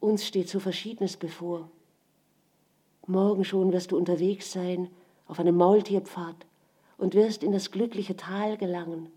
[0.00, 1.68] Uns steht so Verschiedenes bevor.
[3.06, 4.88] Morgen schon wirst du unterwegs sein
[5.26, 6.46] auf einem Maultierpfad
[6.96, 9.10] und wirst in das glückliche Tal gelangen.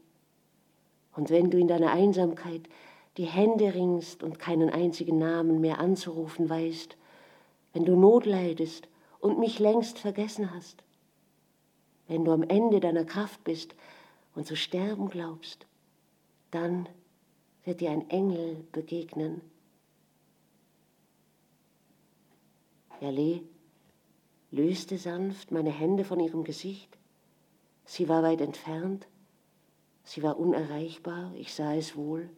[1.15, 2.67] Und wenn du in deiner Einsamkeit
[3.15, 6.97] die Hände ringst und keinen einzigen Namen mehr anzurufen weißt,
[7.71, 8.89] wenn du Not leidest
[9.21, 10.83] und mich längst vergessen hast,
[12.09, 13.75] wenn du am Ende deiner Kraft bist
[14.35, 15.65] und zu sterben glaubst,
[16.55, 16.87] dann
[17.65, 19.41] wird dir ein Engel begegnen.
[23.01, 23.41] Erle
[24.51, 26.97] löste sanft meine Hände von ihrem Gesicht.
[27.83, 29.07] Sie war weit entfernt,
[30.03, 32.29] sie war unerreichbar, ich sah es wohl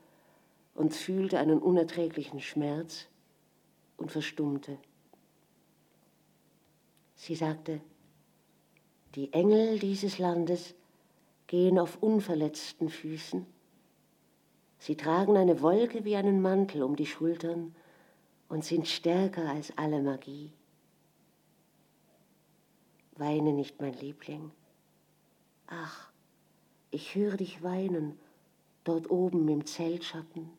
[0.73, 3.05] und fühlte einen unerträglichen Schmerz
[3.97, 4.79] und verstummte.
[7.15, 7.81] Sie sagte,
[9.13, 10.73] die Engel dieses Landes
[11.45, 13.45] gehen auf unverletzten Füßen
[14.79, 17.75] Sie tragen eine Wolke wie einen Mantel um die Schultern
[18.49, 20.53] und sind stärker als alle Magie.
[23.15, 24.51] Weine nicht, mein Liebling.
[25.67, 26.09] Ach,
[26.91, 28.17] ich höre dich weinen,
[28.83, 30.49] dort oben im Zeltschatten.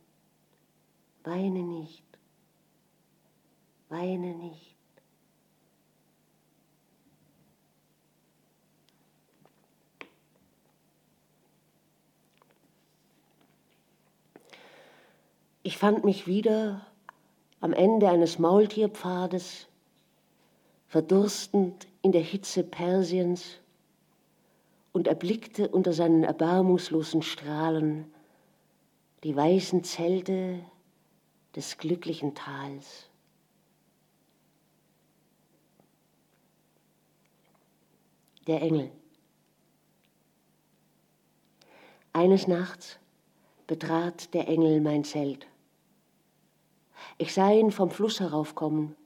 [1.24, 2.04] Weine nicht.
[3.88, 4.77] weine nicht.
[15.68, 16.86] Ich fand mich wieder
[17.60, 19.68] am Ende eines Maultierpfades,
[20.86, 23.58] verdurstend in der Hitze Persiens
[24.92, 28.10] und erblickte unter seinen erbarmungslosen Strahlen
[29.24, 30.60] die weißen Zelte
[31.54, 33.10] des glücklichen Tals.
[38.46, 38.90] Der Engel.
[42.14, 42.98] Eines Nachts
[43.66, 45.46] betrat der Engel mein Zelt.
[47.16, 48.96] Ich sah ihn vom Fluss heraufkommen,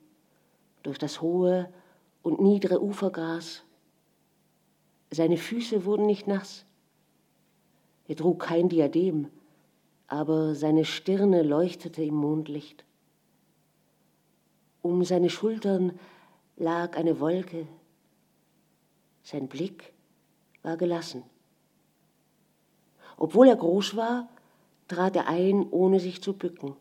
[0.82, 1.72] durch das hohe
[2.22, 3.64] und niedere Ufergras.
[5.10, 6.64] Seine Füße wurden nicht nass.
[8.08, 9.28] Er trug kein Diadem,
[10.06, 12.84] aber seine Stirne leuchtete im Mondlicht.
[14.82, 15.98] Um seine Schultern
[16.56, 17.66] lag eine Wolke.
[19.22, 19.92] Sein Blick
[20.62, 21.22] war gelassen.
[23.16, 24.28] Obwohl er groß war,
[24.88, 26.76] trat er ein, ohne sich zu bücken.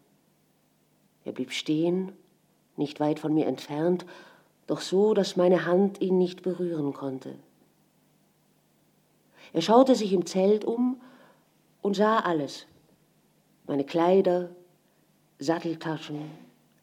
[1.25, 2.11] Er blieb stehen,
[2.77, 4.05] nicht weit von mir entfernt,
[4.67, 7.35] doch so, dass meine Hand ihn nicht berühren konnte.
[9.53, 11.01] Er schaute sich im Zelt um
[11.81, 12.65] und sah alles.
[13.67, 14.49] Meine Kleider,
[15.39, 16.21] Satteltaschen,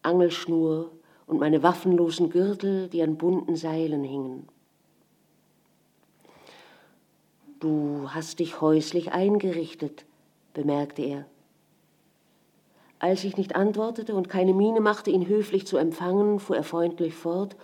[0.02, 0.90] Angelschnur
[1.26, 4.48] und meine waffenlosen Gürtel, die an bunten Seilen hingen.
[7.60, 10.04] Du hast dich häuslich eingerichtet,
[10.54, 11.26] bemerkte er.
[13.00, 17.14] Als ich nicht antwortete und keine Miene machte, ihn höflich zu empfangen, fuhr er freundlich
[17.14, 17.56] fort.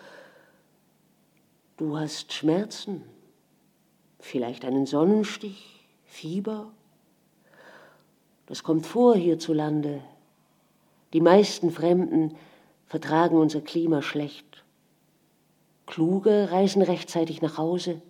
[1.76, 3.02] Du hast Schmerzen,
[4.20, 6.70] vielleicht einen Sonnenstich, Fieber.
[8.46, 10.00] Das kommt vor hierzulande.
[11.12, 12.36] Die meisten Fremden
[12.86, 14.64] vertragen unser Klima schlecht.
[15.86, 18.00] Kluge reisen rechtzeitig nach Hause.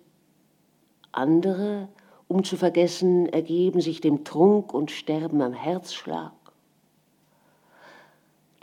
[1.10, 1.88] Andere,
[2.28, 6.32] um zu vergessen, ergeben sich dem Trunk und sterben am Herzschlag.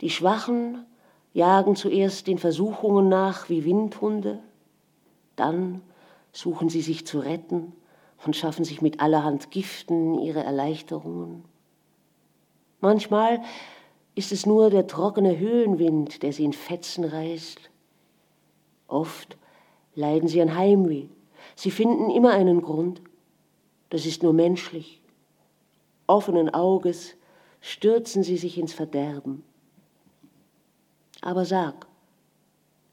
[0.02, 0.84] Die Schwachen
[1.32, 4.40] jagen zuerst den Versuchungen nach wie Windhunde,
[5.36, 5.80] dann
[6.32, 7.72] suchen sie sich zu retten
[8.26, 11.44] und schaffen sich mit allerhand Giften ihre Erleichterungen.
[12.80, 13.42] Manchmal
[14.16, 17.70] ist es nur der trockene Höhenwind, der sie in Fetzen reißt.
[18.88, 19.38] Oft
[19.94, 21.06] leiden sie an Heimweh.
[21.54, 23.00] Sie finden immer einen Grund.
[23.88, 25.00] Das ist nur menschlich.
[26.08, 27.14] Offenen Auges
[27.60, 29.44] stürzen sie sich ins Verderben.
[31.22, 31.86] Aber sag,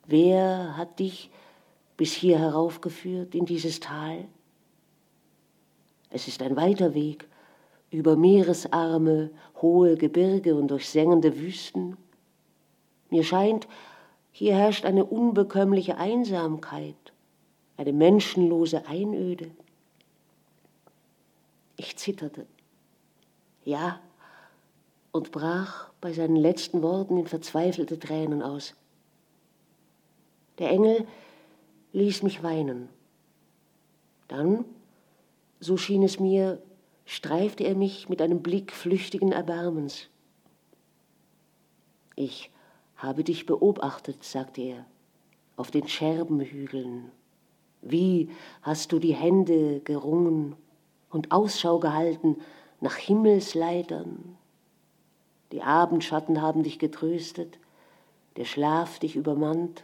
[0.06, 1.30] wer hat dich
[1.98, 4.26] bis hier heraufgeführt in dieses Tal?
[6.12, 7.28] Es ist ein weiter Weg
[7.92, 11.98] über Meeresarme, hohe Gebirge und durch sengende Wüsten.
[13.10, 13.68] Mir scheint,
[14.32, 16.96] hier herrscht eine unbekömmliche Einsamkeit,
[17.78, 19.50] eine menschenlose Einöde.
[21.78, 22.46] Ich zitterte.
[23.66, 24.00] Ja,
[25.12, 28.76] und brach bei seinen letzten Worten in verzweifelte Tränen aus.
[30.60, 31.08] Der Engel
[31.94, 32.90] ließ mich weinen.
[34.28, 34.66] Dann,
[35.60, 36.62] so schien es mir,
[37.06, 40.08] streifte er mich mit einem Blick flüchtigen Erbarmens.
[42.16, 42.52] Ich
[42.98, 44.86] habe dich beobachtet, sagte er,
[45.56, 47.12] auf den Scherbenhügeln.
[47.82, 48.30] Wie
[48.62, 50.56] hast du die Hände gerungen
[51.10, 52.38] und Ausschau gehalten
[52.82, 54.38] nach Himmelsleitern,
[55.52, 57.60] die Abendschatten haben dich getröstet,
[58.38, 59.84] der Schlaf dich übermannt.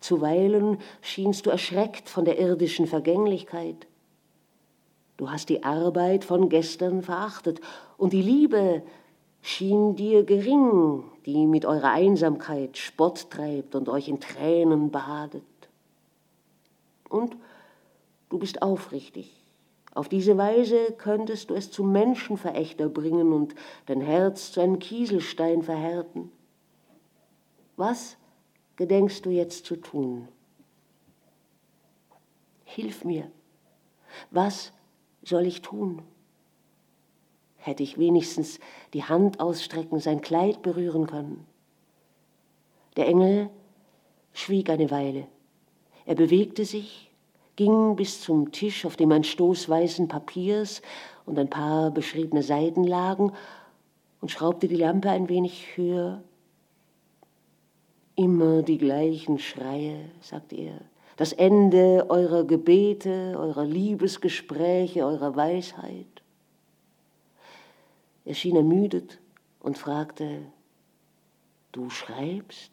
[0.00, 3.86] Zuweilen schienst du erschreckt von der irdischen Vergänglichkeit.
[5.16, 7.60] Du hast die Arbeit von gestern verachtet
[7.98, 8.82] und die Liebe
[9.42, 15.42] schien dir gering, die mit eurer Einsamkeit Spott treibt und euch in Tränen badet.
[17.08, 17.36] Und
[18.30, 19.39] du bist aufrichtig,
[19.92, 23.54] auf diese Weise könntest du es zum Menschenverächter bringen und
[23.86, 26.30] dein Herz zu einem Kieselstein verhärten.
[27.76, 28.16] Was
[28.76, 30.28] gedenkst du jetzt zu tun?
[32.64, 33.30] Hilf mir.
[34.30, 34.72] Was
[35.22, 36.02] soll ich tun?
[37.56, 38.60] Hätte ich wenigstens
[38.94, 41.46] die Hand ausstrecken, sein Kleid berühren können.
[42.96, 43.50] Der Engel
[44.32, 45.26] schwieg eine Weile.
[46.06, 47.09] Er bewegte sich
[47.60, 50.80] ging bis zum Tisch, auf dem ein Stoß weißen Papiers
[51.26, 53.32] und ein paar beschriebene Seiten lagen,
[54.22, 56.22] und schraubte die Lampe ein wenig höher.
[58.16, 60.80] Immer die gleichen Schreie, sagte er,
[61.18, 66.22] das Ende eurer Gebete, eurer Liebesgespräche, eurer Weisheit.
[68.24, 69.20] Er schien ermüdet
[69.60, 70.46] und fragte,
[71.72, 72.72] du schreibst?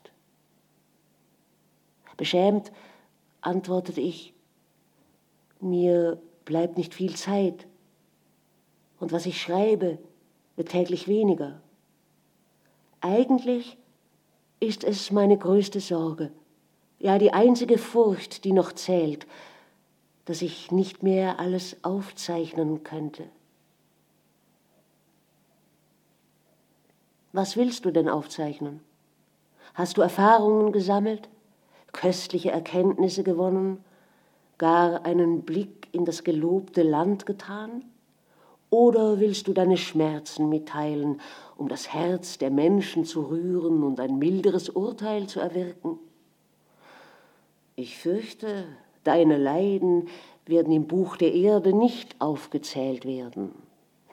[2.16, 2.72] Beschämt
[3.42, 4.34] antwortete ich,
[5.62, 7.68] mir bleibt nicht viel Zeit
[9.00, 9.98] und was ich schreibe,
[10.56, 11.62] wird täglich weniger.
[13.02, 13.78] Eigentlich
[14.60, 16.32] ist es meine größte Sorge,
[17.00, 19.28] ja die einzige Furcht, die noch zählt,
[20.26, 23.24] dass ich nicht mehr alles aufzeichnen könnte.
[27.34, 28.82] Was willst du denn aufzeichnen?
[29.76, 31.30] Hast du Erfahrungen gesammelt,
[31.94, 33.84] köstliche Erkenntnisse gewonnen,
[34.58, 37.84] gar einen Blick in das gelobte Land getan?
[38.70, 41.22] Oder willst du deine Schmerzen mitteilen,
[41.56, 46.00] um das Herz der Menschen zu rühren und ein milderes Urteil zu erwirken?
[47.76, 48.66] Ich fürchte,
[49.04, 50.08] deine Leiden
[50.46, 53.52] werden im Buch der Erde nicht aufgezählt werden.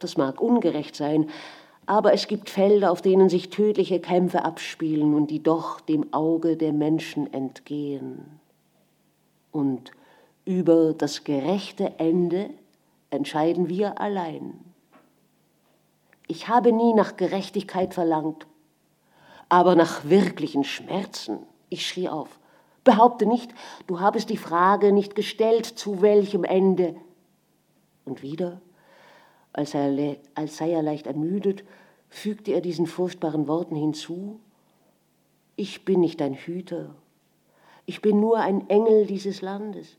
[0.01, 1.30] Das mag ungerecht sein,
[1.86, 6.57] aber es gibt Felder, auf denen sich tödliche Kämpfe abspielen und die doch dem Auge
[6.57, 8.40] der Menschen entgehen.
[9.51, 9.92] Und
[10.45, 12.51] über das gerechte Ende
[13.11, 14.59] entscheiden wir allein.
[16.26, 18.47] Ich habe nie nach Gerechtigkeit verlangt,
[19.49, 21.38] aber nach wirklichen Schmerzen.
[21.68, 22.38] Ich schrie auf.
[22.82, 23.53] Behaupte nicht,
[23.86, 26.95] du habest die Frage nicht gestellt, zu welchem Ende.
[28.05, 28.61] Und wieder,
[29.53, 31.64] als, er, als sei er leicht ermüdet,
[32.11, 34.40] fügte er diesen furchtbaren Worten hinzu,
[35.57, 36.95] ich bin nicht ein Hüter,
[37.86, 39.97] ich bin nur ein Engel dieses Landes.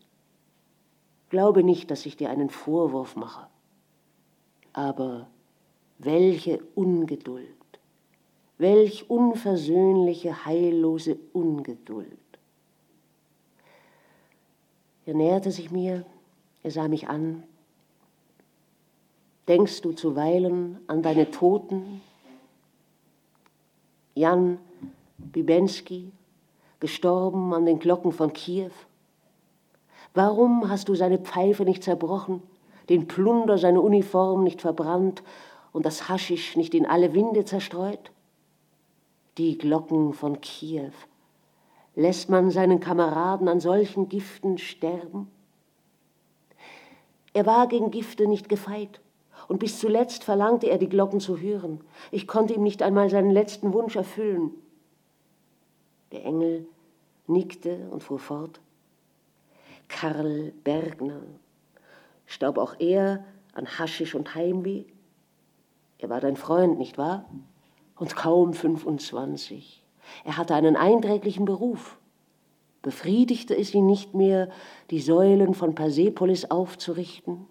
[1.30, 3.48] Glaube nicht, dass ich dir einen Vorwurf mache.
[4.74, 5.28] Aber
[5.98, 7.50] welche Ungeduld,
[8.58, 12.18] welch unversöhnliche, heillose Ungeduld.
[15.06, 16.06] Er näherte sich mir,
[16.64, 17.44] er sah mich an.
[19.48, 22.02] Denkst du zuweilen an deine Toten?
[24.16, 24.58] Jan
[25.18, 26.12] Bibensky,
[26.80, 28.72] gestorben an den Glocken von Kiew?
[30.16, 32.42] Warum hast du seine Pfeife nicht zerbrochen,
[32.88, 35.22] den Plunder seiner Uniform nicht verbrannt
[35.74, 38.12] und das Haschisch nicht in alle Winde zerstreut?
[39.38, 40.94] Die Glocken von Kiew.
[41.96, 45.30] Lässt man seinen Kameraden an solchen Giften sterben?
[47.34, 49.02] Er war gegen Gifte nicht gefeit,
[49.50, 51.82] und bis zuletzt verlangte er, die Glocken zu hören.
[52.12, 54.52] Ich konnte ihm nicht einmal seinen letzten Wunsch erfüllen.
[56.14, 56.68] Der Engel
[57.28, 58.62] nickte und fuhr fort.
[59.88, 61.22] Karl Bergner.
[62.26, 63.24] Starb auch er
[63.54, 64.86] an Haschisch und Heimweh?
[65.98, 67.26] Er war dein Freund, nicht wahr?
[67.96, 69.84] Und kaum 25.
[70.24, 71.98] Er hatte einen einträglichen Beruf.
[72.82, 74.50] Befriedigte es ihn nicht mehr,
[74.92, 77.48] die Säulen von Persepolis aufzurichten?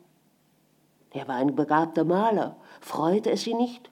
[1.10, 2.56] Er war ein begabter Maler.
[2.80, 3.90] Freute es ihn nicht?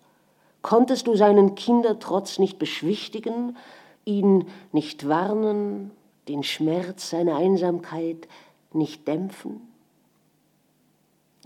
[0.61, 3.57] Konntest du seinen Kindertrotz nicht beschwichtigen,
[4.05, 5.91] ihn nicht warnen,
[6.29, 8.29] den Schmerz seiner Einsamkeit
[8.73, 9.61] nicht dämpfen?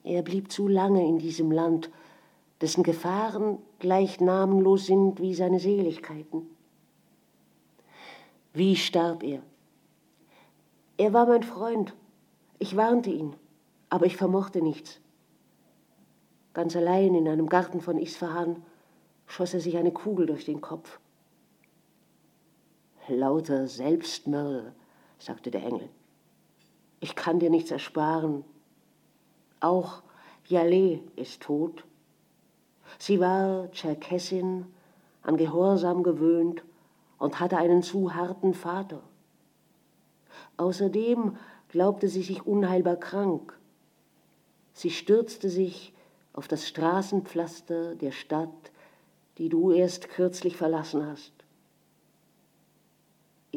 [0.05, 1.91] Er blieb zu lange in diesem Land,
[2.61, 6.43] dessen Gefahren gleich namenlos sind wie seine Seligkeiten.
[8.53, 9.43] Wie starb er?
[10.97, 11.95] Er war mein Freund.
[12.59, 13.35] Ich warnte ihn,
[13.91, 15.01] aber ich vermochte nichts.
[16.55, 18.63] Ganz allein in einem Garten von Isfahan
[19.27, 20.99] schoss er sich eine Kugel durch den Kopf.
[23.09, 24.73] Lauter Selbstmörder,
[25.19, 25.89] sagte der Engel.
[27.01, 28.45] Ich kann dir nichts ersparen.
[29.61, 30.03] Auch
[30.47, 31.85] Jaleh ist tot.
[32.99, 34.67] Sie war Tscherkessin,
[35.23, 36.63] an Gehorsam gewöhnt
[37.19, 39.03] und hatte einen zu harten Vater.
[40.57, 41.37] Außerdem
[41.69, 43.59] glaubte sie sich unheilbar krank.
[44.73, 45.93] Sie stürzte sich
[46.33, 48.71] auf das Straßenpflaster der Stadt,
[49.39, 51.33] die du erst kürzlich verlassen hast.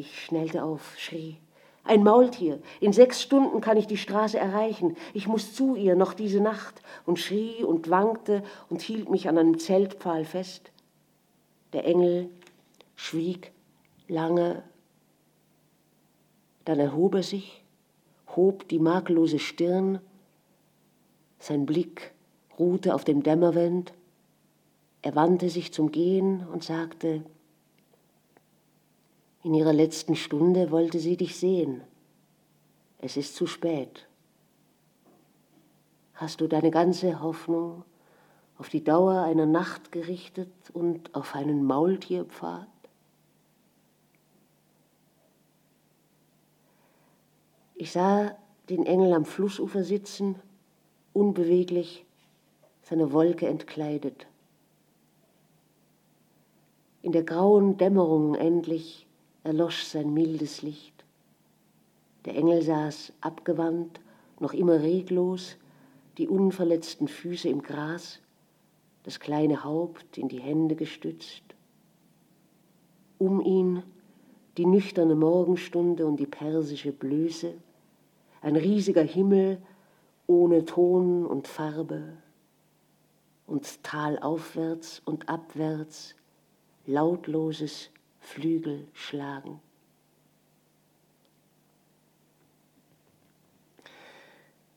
[0.00, 1.36] Ich schnellte auf, schrie.
[1.84, 2.62] Ein Maultier.
[2.80, 4.96] In sechs Stunden kann ich die Straße erreichen.
[5.12, 6.80] Ich muss zu ihr noch diese Nacht.
[7.04, 10.72] Und schrie und wankte und hielt mich an einem Zeltpfahl fest.
[11.74, 12.30] Der Engel
[12.96, 13.52] schwieg
[14.08, 14.62] lange.
[16.64, 17.62] Dann erhob er sich,
[18.34, 20.00] hob die makellose Stirn.
[21.38, 22.14] Sein Blick
[22.58, 23.92] ruhte auf dem Dämmerwend.
[25.02, 27.22] Er wandte sich zum Gehen und sagte,
[29.42, 31.82] in ihrer letzten Stunde wollte sie dich sehen.
[32.98, 34.06] Es ist zu spät.
[36.14, 37.84] Hast du deine ganze Hoffnung
[38.58, 42.68] auf die Dauer einer Nacht gerichtet und auf einen Maultierpfad?
[47.74, 48.36] Ich sah
[48.68, 50.36] den Engel am Flussufer sitzen,
[51.14, 52.04] unbeweglich,
[52.82, 54.26] seine Wolke entkleidet.
[57.00, 59.06] In der grauen Dämmerung endlich
[59.42, 61.04] erlosch sein mildes Licht.
[62.24, 64.00] Der Engel saß abgewandt,
[64.38, 65.56] noch immer reglos,
[66.18, 68.20] die unverletzten Füße im Gras,
[69.04, 71.42] das kleine Haupt in die Hände gestützt.
[73.18, 73.82] Um ihn
[74.56, 77.54] die nüchterne Morgenstunde und die persische Blöße,
[78.42, 79.60] ein riesiger Himmel
[80.26, 82.14] ohne Ton und Farbe
[83.46, 86.14] und talaufwärts und abwärts
[86.86, 89.60] lautloses Flügelschlagen.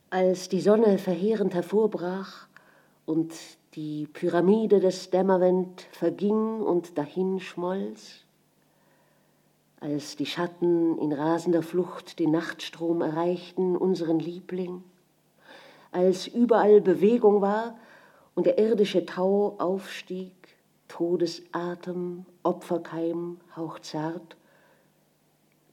[0.10, 2.48] Als die Sonne verheerend hervorbrach
[3.06, 3.34] und
[3.76, 8.24] die Pyramide des Dämmerwend verging und dahinschmolz,
[9.80, 14.84] als die Schatten in rasender Flucht den Nachtstrom erreichten, unseren Liebling,
[15.92, 17.78] als überall Bewegung war
[18.36, 20.32] und der irdische Tau aufstieg,
[20.94, 24.38] Todesatem, Opferkeim, hauchzart,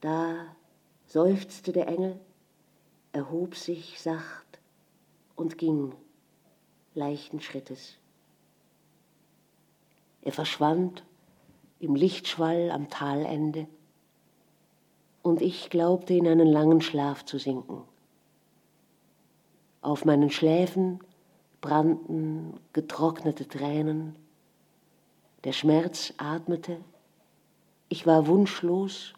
[0.01, 0.47] da
[1.05, 2.19] seufzte der Engel,
[3.13, 4.61] erhob sich sacht
[5.37, 5.93] und ging
[6.95, 7.99] leichten Schrittes.
[10.23, 11.05] Er verschwand
[11.81, 13.67] im Lichtschwall am Talende,
[15.21, 17.83] und ich glaubte in einen langen Schlaf zu sinken.
[19.83, 21.01] Auf meinen Schläfen
[21.61, 24.17] brannten getrocknete Tränen,
[25.45, 26.81] der Schmerz atmete,
[27.89, 29.15] ich war wunschlos,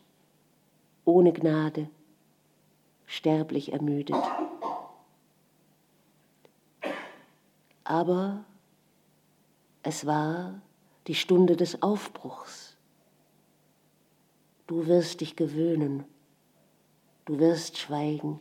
[1.05, 1.89] ohne Gnade
[3.07, 4.17] sterblich ermüdet.
[7.85, 8.45] Aber
[9.83, 10.63] es war
[11.09, 12.77] die Stunde des Aufbruchs.
[14.67, 16.05] Du wirst dich gewöhnen,
[17.27, 18.41] du wirst schweigen,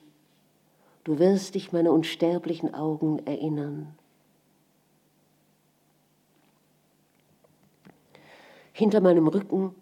[1.04, 3.98] du wirst dich meine unsterblichen Augen erinnern.
[8.82, 9.76] Hinter meinem Rücken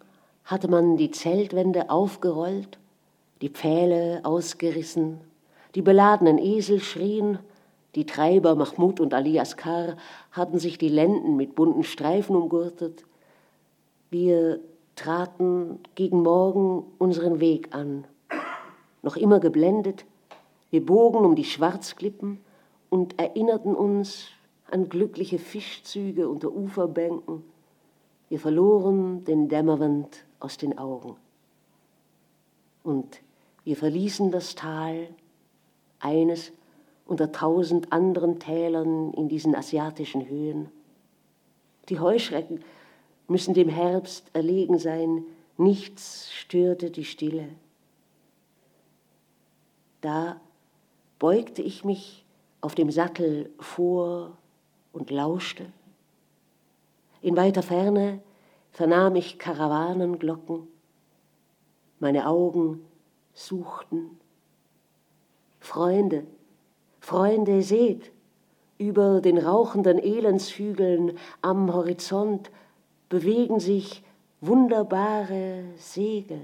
[0.44, 2.78] hatte man die Zeltwände aufgerollt
[3.40, 5.22] die Pfähle ausgerissen,
[5.74, 7.38] die beladenen Esel schrien,
[7.94, 9.96] die Treiber Mahmud und Ali Askar
[10.32, 13.06] hatten sich die Lenden mit bunten Streifen umgürtet.
[14.10, 14.60] Wir
[14.96, 18.06] traten gegen Morgen unseren Weg an,
[19.00, 20.04] noch immer geblendet.
[20.68, 22.38] Wir bogen um die Schwarzklippen
[22.90, 24.26] und erinnerten uns
[24.70, 27.44] an glückliche Fischzüge unter Uferbänken.
[28.30, 31.16] Wir verloren den Dämmerwand aus den Augen.
[32.84, 33.20] Und
[33.64, 35.08] wir verließen das Tal,
[35.98, 36.52] eines
[37.06, 40.70] unter tausend anderen Tälern in diesen asiatischen Höhen.
[41.88, 42.60] Die Heuschrecken
[43.26, 45.24] müssen dem Herbst erlegen sein,
[45.58, 47.48] nichts störte die Stille.
[50.00, 50.40] Da
[51.18, 52.24] beugte ich mich
[52.60, 54.38] auf dem Sattel vor
[54.92, 55.66] und lauschte.
[57.22, 58.20] In weiter Ferne
[58.72, 60.66] vernahm ich Karawanenglocken,
[61.98, 62.86] meine Augen
[63.34, 64.18] suchten.
[65.58, 66.26] Freunde,
[67.00, 68.10] Freunde, seht,
[68.78, 72.50] über den rauchenden Elendshügeln am Horizont
[73.10, 74.02] bewegen sich
[74.40, 76.40] wunderbare Segel.